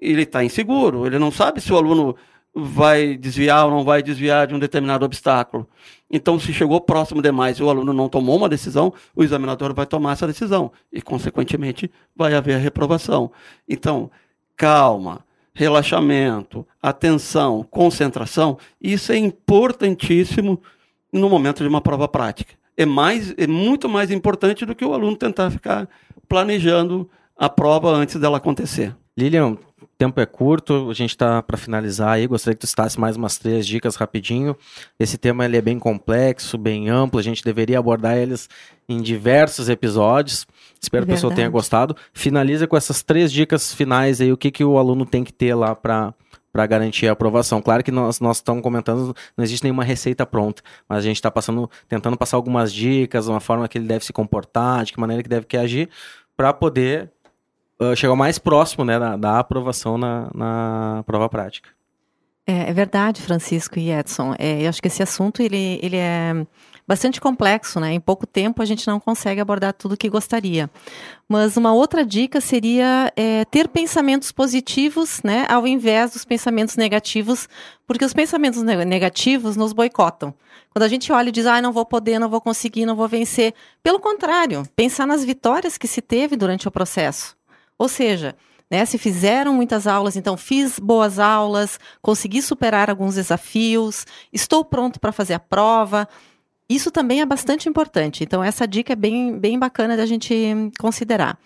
Ele 0.00 0.22
está 0.22 0.44
inseguro, 0.44 1.06
ele 1.06 1.18
não 1.18 1.30
sabe 1.30 1.60
se 1.60 1.72
o 1.72 1.76
aluno 1.76 2.16
vai 2.54 3.18
desviar 3.18 3.66
ou 3.66 3.70
não 3.70 3.84
vai 3.84 4.02
desviar 4.02 4.46
de 4.46 4.54
um 4.54 4.58
determinado 4.58 5.04
obstáculo. 5.04 5.68
Então, 6.10 6.38
se 6.40 6.54
chegou 6.54 6.80
próximo 6.80 7.20
demais 7.20 7.58
e 7.58 7.62
o 7.62 7.68
aluno 7.68 7.92
não 7.92 8.08
tomou 8.08 8.36
uma 8.36 8.48
decisão, 8.48 8.94
o 9.14 9.22
examinador 9.22 9.74
vai 9.74 9.84
tomar 9.84 10.12
essa 10.12 10.26
decisão 10.26 10.72
e, 10.90 11.02
consequentemente, 11.02 11.90
vai 12.14 12.34
haver 12.34 12.54
a 12.54 12.58
reprovação. 12.58 13.30
Então, 13.68 14.10
calma, 14.56 15.24
relaxamento, 15.52 16.66
atenção, 16.82 17.62
concentração, 17.70 18.58
isso 18.80 19.12
é 19.12 19.18
importantíssimo 19.18 20.60
no 21.12 21.28
momento 21.28 21.62
de 21.62 21.68
uma 21.68 21.82
prova 21.82 22.08
prática. 22.08 22.54
É 22.76 22.86
mais 22.86 23.34
é 23.36 23.46
muito 23.46 23.88
mais 23.88 24.10
importante 24.10 24.66
do 24.66 24.74
que 24.74 24.84
o 24.84 24.92
aluno 24.92 25.16
tentar 25.16 25.50
ficar 25.50 25.88
planejando 26.28 27.08
a 27.36 27.48
prova 27.48 27.90
antes 27.90 28.16
dela 28.16 28.38
acontecer. 28.38 28.94
Lilian, 29.18 29.52
o 29.52 29.58
tempo 29.96 30.20
é 30.20 30.26
curto, 30.26 30.90
a 30.90 30.94
gente 30.94 31.10
está 31.10 31.42
para 31.42 31.56
finalizar 31.56 32.10
aí. 32.10 32.26
Gostaria 32.26 32.54
que 32.54 32.60
tu 32.60 32.66
citasse 32.66 33.00
mais 33.00 33.16
umas 33.16 33.38
três 33.38 33.66
dicas 33.66 33.96
rapidinho. 33.96 34.54
Esse 34.98 35.16
tema 35.16 35.44
ele 35.46 35.56
é 35.56 35.62
bem 35.62 35.78
complexo, 35.78 36.58
bem 36.58 36.90
amplo, 36.90 37.18
a 37.18 37.22
gente 37.22 37.42
deveria 37.42 37.78
abordar 37.78 38.16
eles 38.18 38.48
em 38.86 39.00
diversos 39.00 39.70
episódios. 39.70 40.46
Espero 40.80 41.06
que 41.06 41.12
o 41.12 41.14
pessoal 41.14 41.32
tenha 41.32 41.48
gostado. 41.48 41.96
Finaliza 42.12 42.66
com 42.66 42.76
essas 42.76 43.02
três 43.02 43.32
dicas 43.32 43.72
finais 43.72 44.20
aí, 44.20 44.30
o 44.30 44.36
que, 44.36 44.50
que 44.50 44.64
o 44.64 44.76
aluno 44.76 45.06
tem 45.06 45.24
que 45.24 45.32
ter 45.32 45.54
lá 45.54 45.74
para 45.74 46.12
para 46.56 46.66
garantir 46.66 47.06
a 47.06 47.12
aprovação. 47.12 47.60
Claro 47.60 47.84
que 47.84 47.90
nós, 47.90 48.18
nós 48.18 48.38
estamos 48.38 48.62
comentando, 48.62 49.14
não 49.36 49.44
existe 49.44 49.62
nenhuma 49.62 49.84
receita 49.84 50.24
pronta, 50.24 50.62
mas 50.88 51.00
a 51.00 51.00
gente 51.02 51.16
está 51.16 51.30
passando, 51.30 51.70
tentando 51.86 52.16
passar 52.16 52.38
algumas 52.38 52.72
dicas, 52.72 53.28
uma 53.28 53.40
forma 53.40 53.68
que 53.68 53.76
ele 53.76 53.86
deve 53.86 54.06
se 54.06 54.12
comportar, 54.12 54.82
de 54.82 54.94
que 54.94 54.98
maneira 54.98 55.22
que 55.22 55.28
deve 55.28 55.44
que 55.44 55.58
agir, 55.58 55.90
para 56.34 56.54
poder 56.54 57.12
uh, 57.78 57.94
chegar 57.94 58.16
mais 58.16 58.38
próximo 58.38 58.86
né, 58.86 58.98
da, 58.98 59.18
da 59.18 59.38
aprovação 59.38 59.98
na, 59.98 60.30
na 60.34 61.04
prova 61.06 61.28
prática. 61.28 61.68
É, 62.46 62.70
é, 62.70 62.72
verdade, 62.72 63.20
Francisco 63.20 63.78
e 63.78 63.90
Edson. 63.90 64.34
É, 64.38 64.62
eu 64.62 64.70
acho 64.70 64.80
que 64.80 64.88
esse 64.88 65.02
assunto 65.02 65.42
ele, 65.42 65.78
ele 65.82 65.96
é 65.96 66.46
bastante 66.86 67.20
complexo, 67.20 67.80
né? 67.80 67.92
Em 67.92 68.00
pouco 68.00 68.26
tempo 68.26 68.62
a 68.62 68.64
gente 68.64 68.86
não 68.86 69.00
consegue 69.00 69.40
abordar 69.40 69.72
tudo 69.72 69.92
o 69.92 69.96
que 69.96 70.08
gostaria. 70.08 70.70
Mas 71.28 71.56
uma 71.56 71.72
outra 71.72 72.04
dica 72.04 72.40
seria 72.40 73.12
é, 73.16 73.44
ter 73.46 73.68
pensamentos 73.68 74.30
positivos, 74.30 75.20
né? 75.24 75.46
Ao 75.48 75.66
invés 75.66 76.12
dos 76.12 76.24
pensamentos 76.24 76.76
negativos, 76.76 77.48
porque 77.86 78.04
os 78.04 78.12
pensamentos 78.12 78.62
negativos 78.62 79.56
nos 79.56 79.72
boicotam. 79.72 80.32
Quando 80.70 80.84
a 80.84 80.88
gente 80.88 81.10
olha 81.10 81.30
e 81.30 81.32
diz, 81.32 81.46
ah, 81.46 81.60
não 81.60 81.72
vou 81.72 81.86
poder, 81.86 82.18
não 82.18 82.28
vou 82.28 82.40
conseguir, 82.40 82.86
não 82.86 82.94
vou 82.94 83.08
vencer. 83.08 83.54
Pelo 83.82 83.98
contrário, 83.98 84.62
pensar 84.76 85.06
nas 85.06 85.24
vitórias 85.24 85.76
que 85.78 85.88
se 85.88 86.00
teve 86.00 86.36
durante 86.36 86.68
o 86.68 86.70
processo. 86.70 87.36
Ou 87.78 87.88
seja, 87.88 88.36
né? 88.70 88.84
Se 88.84 88.98
fizeram 88.98 89.54
muitas 89.54 89.86
aulas, 89.86 90.16
então 90.16 90.36
fiz 90.36 90.78
boas 90.78 91.18
aulas, 91.18 91.78
consegui 92.02 92.42
superar 92.42 92.90
alguns 92.90 93.14
desafios, 93.14 94.04
estou 94.32 94.64
pronto 94.64 95.00
para 95.00 95.12
fazer 95.12 95.34
a 95.34 95.40
prova. 95.40 96.08
Isso 96.68 96.90
também 96.90 97.20
é 97.20 97.26
bastante 97.26 97.68
importante. 97.68 98.24
Então, 98.24 98.42
essa 98.42 98.66
dica 98.66 98.92
é 98.92 98.96
bem, 98.96 99.38
bem 99.38 99.58
bacana 99.58 99.96
da 99.96 100.04
gente 100.04 100.34
considerar. 100.78 101.38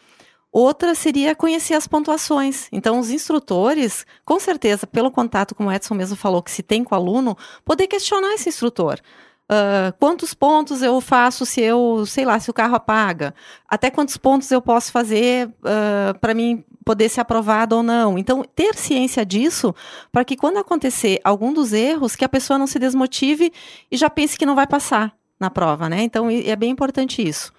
Outra 0.53 0.95
seria 0.95 1.35
conhecer 1.35 1.75
as 1.75 1.87
pontuações. 1.87 2.69
Então, 2.73 2.99
os 2.99 3.11
instrutores, 3.11 4.05
com 4.25 4.41
certeza, 4.41 4.87
pelo 4.87 5.11
contato, 5.11 5.55
como 5.55 5.69
o 5.69 5.73
Edson 5.73 5.95
mesmo 5.95 6.17
falou, 6.17 6.43
que 6.43 6.51
se 6.51 6.63
tem 6.63 6.83
com 6.83 6.95
o 6.95 6.99
aluno, 6.99 7.37
poder 7.65 7.87
questionar 7.87 8.35
esse 8.35 8.49
instrutor. 8.49 8.99
Uh, 9.51 9.93
quantos 9.99 10.33
pontos 10.33 10.81
eu 10.81 11.01
faço 11.01 11.45
se 11.45 11.61
eu, 11.61 12.05
sei 12.07 12.25
lá, 12.25 12.39
se 12.39 12.51
o 12.51 12.55
carro 12.55 12.77
apaga? 12.77 13.35
Até 13.69 13.91
quantos 13.91 14.17
pontos 14.17 14.51
eu 14.51 14.63
posso 14.63 14.91
fazer 14.91 15.49
uh, 15.49 16.19
para 16.21 16.35
mim 16.35 16.65
poder 16.85 17.09
ser 17.09 17.21
aprovado 17.21 17.77
ou 17.77 17.83
não? 17.83 18.19
Então, 18.19 18.45
ter 18.55 18.75
ciência 18.75 19.25
disso, 19.25 19.75
para 20.11 20.25
que 20.25 20.37
quando 20.37 20.59
acontecer 20.59 21.21
algum 21.23 21.53
dos 21.53 21.73
erros, 21.73 22.17
que 22.17 22.25
a 22.25 22.29
pessoa 22.29 22.59
não 22.59 22.67
se 22.67 22.79
desmotive 22.79 23.53
e 23.91 23.97
já 23.97 24.09
pense 24.09 24.39
que 24.39 24.47
não 24.47 24.55
vai 24.55 24.67
passar 24.67 25.15
na 25.39 25.51
prova, 25.51 25.89
né? 25.89 26.03
Então, 26.03 26.29
é 26.31 26.57
bem 26.57 26.71
importante 26.71 27.27
isso. 27.27 27.53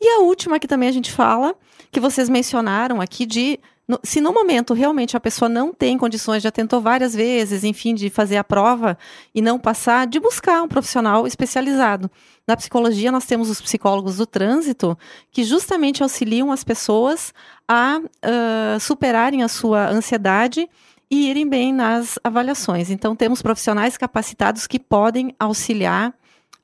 E 0.00 0.08
a 0.08 0.20
última 0.20 0.58
que 0.58 0.66
também 0.66 0.88
a 0.88 0.92
gente 0.92 1.12
fala, 1.12 1.54
que 1.90 2.00
vocês 2.00 2.28
mencionaram 2.28 3.00
aqui, 3.00 3.24
de 3.24 3.58
no, 3.88 4.00
se 4.02 4.20
no 4.20 4.32
momento 4.32 4.74
realmente 4.74 5.16
a 5.16 5.20
pessoa 5.20 5.48
não 5.48 5.72
tem 5.72 5.96
condições, 5.96 6.42
já 6.42 6.50
tentou 6.50 6.80
várias 6.80 7.14
vezes, 7.14 7.62
enfim, 7.62 7.94
de 7.94 8.10
fazer 8.10 8.36
a 8.36 8.42
prova 8.42 8.98
e 9.32 9.40
não 9.40 9.58
passar, 9.58 10.06
de 10.06 10.18
buscar 10.18 10.60
um 10.62 10.68
profissional 10.68 11.26
especializado. 11.26 12.10
Na 12.46 12.56
psicologia, 12.56 13.12
nós 13.12 13.26
temos 13.26 13.48
os 13.48 13.60
psicólogos 13.60 14.16
do 14.16 14.26
trânsito, 14.26 14.98
que 15.30 15.44
justamente 15.44 16.02
auxiliam 16.02 16.50
as 16.50 16.64
pessoas 16.64 17.32
a 17.68 18.00
uh, 18.00 18.80
superarem 18.80 19.42
a 19.42 19.48
sua 19.48 19.88
ansiedade 19.88 20.68
e 21.08 21.30
irem 21.30 21.48
bem 21.48 21.72
nas 21.72 22.18
avaliações. 22.24 22.90
Então, 22.90 23.14
temos 23.14 23.40
profissionais 23.40 23.96
capacitados 23.96 24.66
que 24.66 24.80
podem 24.80 25.32
auxiliar 25.38 26.12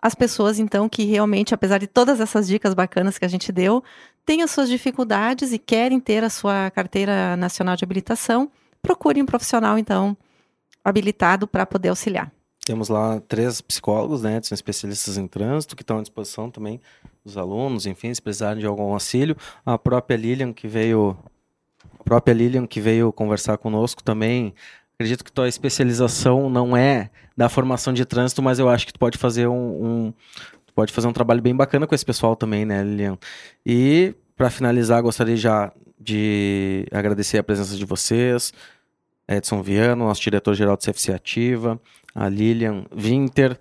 as 0.01 0.17
pessoas, 0.17 0.59
então, 0.59 0.89
que 0.89 1.05
realmente, 1.05 1.55
apesar 1.55 1.79
de 1.79 1.87
todas 1.87 2.21
essas 2.21 2.49
dicas 2.49 2.75
bacanas 2.75 3.17
que 3.17 3.25
a 3.25 3.29
gente 3.29 3.53
deu, 3.53 3.85
têm 4.25 4.43
as 4.43 4.51
suas 4.51 4.69
dificuldades 4.69 5.53
e 5.53 5.59
querem 5.59 6.01
ter 6.01 6.25
a 6.25 6.31
sua 6.31 6.71
carteira 6.71 7.37
nacional 7.37 7.77
de 7.77 7.85
habilitação, 7.85 8.51
procure 8.81 9.23
um 9.23 9.27
profissional, 9.27 9.79
então, 9.79 10.17
habilitado 10.85 11.47
para 11.47 11.67
poder 11.67 11.89
auxiliar. 11.89 12.33
Temos 12.65 12.89
lá 12.89 13.21
três 13.27 13.61
psicólogos, 13.61 14.23
né, 14.23 14.41
são 14.43 14.55
especialistas 14.55 15.19
em 15.19 15.27
trânsito, 15.27 15.75
que 15.75 15.83
estão 15.83 15.99
à 15.99 16.01
disposição 16.03 16.49
também 16.49 16.81
dos 17.25 17.37
alunos, 17.37 17.87
enfim, 17.87 18.15
se 18.15 18.23
precisarem 18.23 18.61
de 18.61 18.67
algum 18.67 18.93
auxílio. 18.93 19.37
A 19.67 19.77
própria 19.77 20.17
Lilian, 20.17 20.53
que 20.53 20.69
veio, 20.69 21.17
a 21.99 22.05
própria 22.05 22.33
Lilian, 22.33 22.67
que 22.67 22.81
veio 22.81 23.13
conversar 23.13 23.59
conosco 23.59 24.03
também, 24.03 24.55
acredito 24.95 25.25
que 25.25 25.33
tua 25.33 25.49
especialização 25.49 26.49
não 26.49 26.77
é 26.77 27.11
da 27.37 27.49
formação 27.49 27.93
de 27.93 28.05
trânsito, 28.05 28.41
mas 28.41 28.61
eu 28.61 28.69
acho 28.69 28.87
que 28.87 28.93
tu 28.93 28.99
pode 28.99 29.19
fazer 29.19 29.49
um, 29.49 29.55
um 29.55 30.15
pode 30.75 30.93
fazer 30.93 31.07
um 31.07 31.13
trabalho 31.13 31.43
bem 31.43 31.55
bacana 31.55 31.87
com 31.87 31.95
esse 31.95 32.05
pessoal 32.05 32.37
também, 32.37 32.65
né, 32.65 32.83
Lilian? 32.83 33.19
E 33.65 34.15
para 34.37 34.51
finalizar, 34.51 35.03
gostaria 35.03 35.37
já 35.37 35.73
de 35.99 36.87
agradecer 36.91 37.39
a 37.39 37.43
presença 37.43 37.77
de 37.77 37.85
vocês, 37.85 38.53
Edson 39.29 39.63
Viano, 39.63 40.05
nosso 40.05 40.21
diretor-geral 40.21 40.77
do 40.77 40.83
CFC 40.83 41.13
Ativa, 41.13 41.81
a 42.15 42.29
Lilian 42.29 42.85
Winter, 42.95 43.59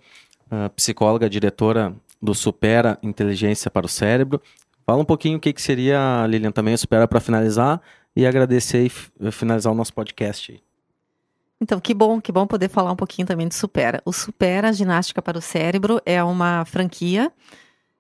psicóloga, 0.76 1.30
diretora 1.30 1.94
do 2.22 2.34
Supera 2.34 2.98
Inteligência 3.02 3.70
para 3.70 3.86
o 3.86 3.90
Cérebro. 3.90 4.42
Fala 4.86 5.02
um 5.02 5.06
pouquinho 5.06 5.38
o 5.38 5.40
que, 5.40 5.54
que 5.54 5.62
seria, 5.62 6.26
Lilian, 6.28 6.52
também 6.52 6.74
o 6.74 6.78
Supera 6.78 7.08
para 7.08 7.20
finalizar 7.20 7.82
e 8.16 8.26
agradecer 8.26 8.92
e 9.20 9.32
finalizar 9.32 9.72
o 9.72 9.76
nosso 9.76 9.94
podcast. 9.94 10.62
Então, 11.62 11.80
que 11.80 11.94
bom, 11.94 12.20
que 12.20 12.32
bom 12.32 12.48
poder 12.48 12.70
falar 12.70 12.92
um 12.92 12.96
pouquinho 12.96 13.28
também 13.28 13.48
de 13.48 13.54
Supera. 13.54 14.02
O 14.04 14.12
Supera 14.12 14.74
Ginástica 14.74 15.22
para 15.22 15.38
o 15.38 15.42
Cérebro 15.42 16.02
é 16.04 16.24
uma 16.24 16.66
franquia. 16.66 17.32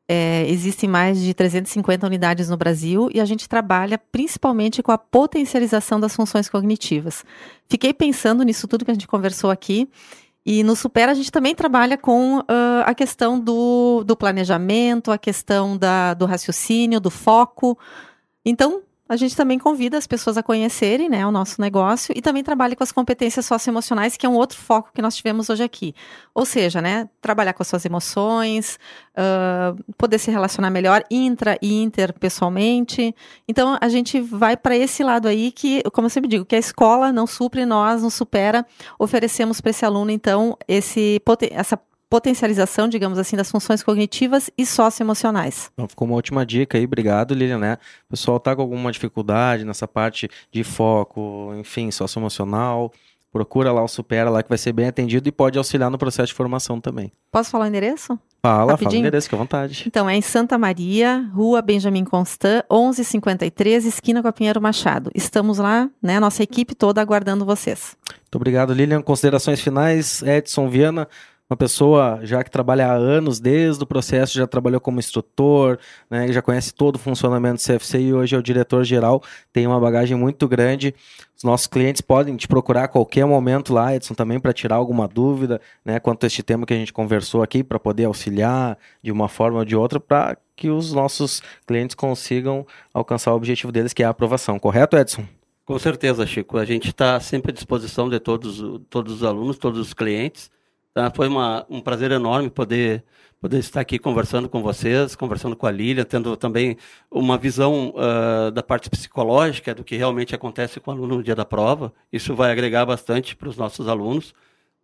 É, 0.07 0.45
existem 0.49 0.89
mais 0.89 1.21
de 1.21 1.31
350 1.31 2.05
unidades 2.07 2.49
no 2.49 2.57
Brasil 2.57 3.07
e 3.13 3.21
a 3.21 3.25
gente 3.25 3.47
trabalha 3.47 3.99
principalmente 3.99 4.81
com 4.81 4.91
a 4.91 4.97
potencialização 4.97 5.99
das 5.99 6.15
funções 6.15 6.49
cognitivas. 6.49 7.23
Fiquei 7.69 7.93
pensando 7.93 8.43
nisso 8.43 8.67
tudo 8.67 8.83
que 8.83 8.91
a 8.91 8.95
gente 8.95 9.07
conversou 9.07 9.51
aqui. 9.51 9.87
E 10.43 10.63
no 10.63 10.75
Supera 10.75 11.11
a 11.11 11.15
gente 11.15 11.31
também 11.31 11.53
trabalha 11.53 11.99
com 11.99 12.39
uh, 12.39 12.45
a 12.83 12.95
questão 12.95 13.39
do, 13.39 14.03
do 14.03 14.17
planejamento, 14.17 15.11
a 15.11 15.19
questão 15.19 15.77
da, 15.77 16.15
do 16.15 16.25
raciocínio, 16.25 16.99
do 16.99 17.11
foco. 17.11 17.77
Então, 18.43 18.81
a 19.11 19.17
gente 19.17 19.35
também 19.35 19.59
convida 19.59 19.97
as 19.97 20.07
pessoas 20.07 20.37
a 20.37 20.43
conhecerem 20.43 21.09
né, 21.09 21.27
o 21.27 21.31
nosso 21.31 21.59
negócio 21.59 22.13
e 22.15 22.21
também 22.21 22.41
trabalha 22.41 22.77
com 22.77 22.83
as 22.83 22.93
competências 22.93 23.45
socioemocionais, 23.45 24.15
que 24.15 24.25
é 24.25 24.29
um 24.29 24.35
outro 24.35 24.57
foco 24.57 24.89
que 24.93 25.01
nós 25.01 25.17
tivemos 25.17 25.49
hoje 25.49 25.61
aqui. 25.61 25.93
Ou 26.33 26.45
seja, 26.45 26.81
né, 26.81 27.09
trabalhar 27.19 27.51
com 27.51 27.61
as 27.61 27.67
suas 27.67 27.83
emoções, 27.83 28.79
uh, 29.11 29.93
poder 29.97 30.17
se 30.17 30.31
relacionar 30.31 30.69
melhor 30.69 31.03
intra 31.11 31.57
e 31.61 31.83
interpessoalmente. 31.83 33.13
Então, 33.45 33.77
a 33.81 33.89
gente 33.89 34.21
vai 34.21 34.55
para 34.55 34.77
esse 34.77 35.03
lado 35.03 35.27
aí 35.27 35.51
que, 35.51 35.83
como 35.91 36.05
eu 36.05 36.09
sempre 36.09 36.29
digo, 36.29 36.45
que 36.45 36.55
a 36.55 36.59
escola 36.59 37.11
não 37.11 37.27
supre, 37.27 37.65
nós 37.65 38.01
não 38.01 38.09
supera, 38.09 38.65
oferecemos 38.97 39.59
para 39.59 39.71
esse 39.71 39.83
aluno, 39.85 40.09
então, 40.09 40.57
esse, 40.69 41.21
essa 41.51 41.77
potencialização, 42.11 42.89
digamos 42.89 43.17
assim, 43.17 43.37
das 43.37 43.49
funções 43.49 43.81
cognitivas 43.81 44.51
e 44.57 44.65
socioemocionais. 44.65 45.71
Então, 45.73 45.87
ficou 45.87 46.05
uma 46.05 46.15
última 46.15 46.45
dica 46.45 46.77
aí, 46.77 46.83
obrigado, 46.83 47.33
Lilian, 47.33 47.57
né? 47.57 47.77
O 48.07 48.09
pessoal 48.11 48.37
tá 48.37 48.53
com 48.53 48.61
alguma 48.61 48.91
dificuldade 48.91 49.63
nessa 49.63 49.87
parte 49.87 50.29
de 50.51 50.61
foco, 50.61 51.53
enfim, 51.57 51.89
socioemocional, 51.89 52.91
procura 53.31 53.71
lá 53.71 53.81
o 53.81 53.87
Supera 53.87 54.29
lá 54.29 54.43
que 54.43 54.49
vai 54.49 54.57
ser 54.57 54.73
bem 54.73 54.87
atendido 54.87 55.29
e 55.29 55.31
pode 55.31 55.57
auxiliar 55.57 55.89
no 55.89 55.97
processo 55.97 56.27
de 56.27 56.33
formação 56.33 56.81
também. 56.81 57.13
Posso 57.31 57.49
falar 57.49 57.63
o 57.63 57.67
endereço? 57.69 58.19
Fala, 58.43 58.73
Rapidinho. 58.73 58.89
fala 58.89 58.95
o 58.95 58.99
endereço, 58.99 59.27
fica 59.27 59.37
à 59.37 59.39
vontade. 59.39 59.83
Então, 59.87 60.09
é 60.09 60.13
em 60.13 60.21
Santa 60.21 60.57
Maria, 60.57 61.29
Rua 61.33 61.61
Benjamin 61.61 62.03
Constant, 62.03 62.65
1153, 62.69 63.85
esquina 63.85 64.21
com 64.21 64.27
a 64.27 64.33
Pinheiro 64.33 64.61
Machado. 64.61 65.09
Estamos 65.15 65.59
lá, 65.59 65.89
né, 66.03 66.19
nossa 66.19 66.43
equipe 66.43 66.75
toda 66.75 67.01
aguardando 67.01 67.45
vocês. 67.45 67.95
Muito 68.09 68.35
obrigado, 68.35 68.73
Lilian. 68.73 69.01
Considerações 69.01 69.61
finais, 69.61 70.21
Edson 70.23 70.67
Viana, 70.67 71.07
uma 71.51 71.57
pessoa 71.57 72.21
já 72.23 72.41
que 72.45 72.49
trabalha 72.49 72.87
há 72.87 72.93
anos, 72.93 73.37
desde 73.37 73.83
o 73.83 73.85
processo, 73.85 74.37
já 74.37 74.47
trabalhou 74.47 74.79
como 74.79 74.99
instrutor, 74.99 75.77
né, 76.09 76.31
já 76.31 76.41
conhece 76.41 76.73
todo 76.73 76.95
o 76.95 76.99
funcionamento 76.99 77.55
do 77.55 77.61
CFC 77.61 77.99
e 77.99 78.13
hoje 78.13 78.33
é 78.33 78.39
o 78.39 78.41
diretor-geral, 78.41 79.21
tem 79.51 79.67
uma 79.67 79.77
bagagem 79.77 80.15
muito 80.15 80.47
grande. 80.47 80.95
Os 81.35 81.43
nossos 81.43 81.67
clientes 81.67 81.99
podem 81.99 82.37
te 82.37 82.47
procurar 82.47 82.85
a 82.85 82.87
qualquer 82.87 83.25
momento 83.25 83.73
lá, 83.73 83.93
Edson, 83.93 84.13
também 84.13 84.39
para 84.39 84.53
tirar 84.53 84.77
alguma 84.77 85.09
dúvida 85.09 85.59
né, 85.83 85.99
quanto 85.99 86.23
a 86.23 86.27
este 86.27 86.41
tema 86.41 86.65
que 86.65 86.73
a 86.73 86.77
gente 86.77 86.93
conversou 86.93 87.43
aqui, 87.43 87.65
para 87.65 87.77
poder 87.77 88.05
auxiliar 88.05 88.77
de 89.03 89.11
uma 89.11 89.27
forma 89.27 89.59
ou 89.59 89.65
de 89.65 89.75
outra, 89.75 89.99
para 89.99 90.37
que 90.55 90.69
os 90.69 90.93
nossos 90.93 91.43
clientes 91.67 91.97
consigam 91.97 92.65
alcançar 92.93 93.33
o 93.33 93.35
objetivo 93.35 93.73
deles, 93.73 93.91
que 93.91 94.03
é 94.03 94.05
a 94.05 94.09
aprovação. 94.11 94.57
Correto, 94.57 94.95
Edson? 94.95 95.25
Com 95.65 95.77
certeza, 95.77 96.25
Chico. 96.25 96.57
A 96.57 96.63
gente 96.63 96.87
está 96.87 97.19
sempre 97.19 97.51
à 97.51 97.53
disposição 97.53 98.09
de 98.09 98.21
todos, 98.21 98.63
todos 98.89 99.15
os 99.15 99.23
alunos, 99.25 99.57
todos 99.57 99.77
os 99.77 99.93
clientes 99.93 100.49
Tá? 100.93 101.11
Foi 101.13 101.27
uma, 101.27 101.65
um 101.69 101.79
prazer 101.79 102.11
enorme 102.11 102.49
poder 102.49 103.03
poder 103.41 103.57
estar 103.57 103.81
aqui 103.81 103.97
conversando 103.97 104.47
com 104.47 104.61
vocês, 104.61 105.15
conversando 105.15 105.55
com 105.55 105.65
a 105.65 105.71
Lília, 105.71 106.05
tendo 106.05 106.37
também 106.37 106.77
uma 107.09 107.39
visão 107.39 107.91
uh, 107.95 108.51
da 108.51 108.61
parte 108.61 108.87
psicológica 108.87 109.73
do 109.73 109.83
que 109.83 109.97
realmente 109.97 110.35
acontece 110.35 110.79
com 110.79 110.91
o 110.91 110.93
aluno 110.93 111.17
no 111.17 111.23
dia 111.23 111.33
da 111.33 111.43
prova. 111.43 111.91
Isso 112.13 112.35
vai 112.35 112.51
agregar 112.51 112.85
bastante 112.85 113.35
para 113.35 113.49
os 113.49 113.57
nossos 113.57 113.87
alunos. 113.87 114.31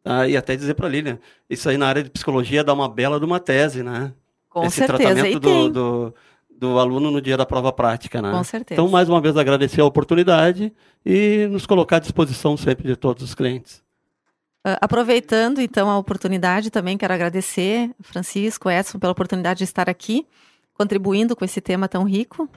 Tá? 0.03 0.27
E 0.27 0.35
até 0.35 0.55
dizer 0.55 0.73
para 0.73 0.87
a 0.87 0.89
Lília, 0.89 1.19
isso 1.47 1.69
aí 1.69 1.77
na 1.77 1.87
área 1.87 2.03
de 2.03 2.09
psicologia 2.09 2.63
dá 2.63 2.73
uma 2.73 2.89
bela 2.89 3.19
de 3.19 3.25
uma 3.25 3.39
tese, 3.39 3.83
né? 3.83 4.11
Com 4.49 4.63
Esse 4.63 4.77
certeza. 4.77 4.97
tratamento 4.97 5.39
do, 5.39 5.69
do, 5.69 6.15
do 6.49 6.79
aluno 6.79 7.11
no 7.11 7.21
dia 7.21 7.37
da 7.37 7.45
prova 7.45 7.71
prática, 7.71 8.23
né? 8.23 8.31
Com 8.31 8.43
certeza. 8.43 8.81
Então, 8.81 8.89
mais 8.89 9.07
uma 9.07 9.21
vez, 9.21 9.37
agradecer 9.37 9.81
a 9.81 9.85
oportunidade 9.85 10.73
e 11.05 11.47
nos 11.51 11.67
colocar 11.67 11.97
à 11.97 11.99
disposição 11.99 12.57
sempre 12.57 12.87
de 12.87 12.95
todos 12.95 13.21
os 13.21 13.35
clientes. 13.35 13.83
Ah, 14.69 14.77
aproveitando 14.81 15.61
então 15.61 15.89
a 15.89 15.97
oportunidade, 15.97 16.69
também 16.69 16.97
quero 16.97 17.13
agradecer 17.13 17.89
Francisco, 18.01 18.69
Edson, 18.69 18.99
pela 18.99 19.13
oportunidade 19.13 19.59
de 19.59 19.63
estar 19.63 19.89
aqui, 19.89 20.27
contribuindo 20.73 21.37
com 21.37 21.45
esse 21.45 21.61
tema 21.61 21.87
tão 21.87 22.03
rico. 22.03 22.49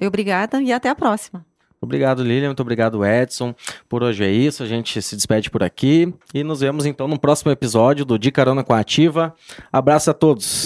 E 0.00 0.06
obrigada 0.06 0.62
e 0.62 0.72
até 0.72 0.88
a 0.88 0.94
próxima. 0.94 1.44
Obrigado, 1.82 2.22
Lilian. 2.22 2.48
Muito 2.48 2.62
obrigado, 2.62 3.04
Edson. 3.04 3.54
Por 3.90 4.02
hoje 4.02 4.24
é 4.24 4.30
isso. 4.30 4.62
A 4.62 4.66
gente 4.66 5.02
se 5.02 5.14
despede 5.14 5.50
por 5.50 5.62
aqui. 5.62 6.14
E 6.32 6.42
nos 6.42 6.60
vemos 6.60 6.86
então 6.86 7.06
no 7.06 7.18
próximo 7.18 7.52
episódio 7.52 8.06
do 8.06 8.18
De 8.18 8.30
Carona 8.30 8.64
com 8.64 8.72
a 8.72 8.78
Ativa. 8.78 9.34
Abraço 9.70 10.10
a 10.10 10.14
todos. 10.14 10.64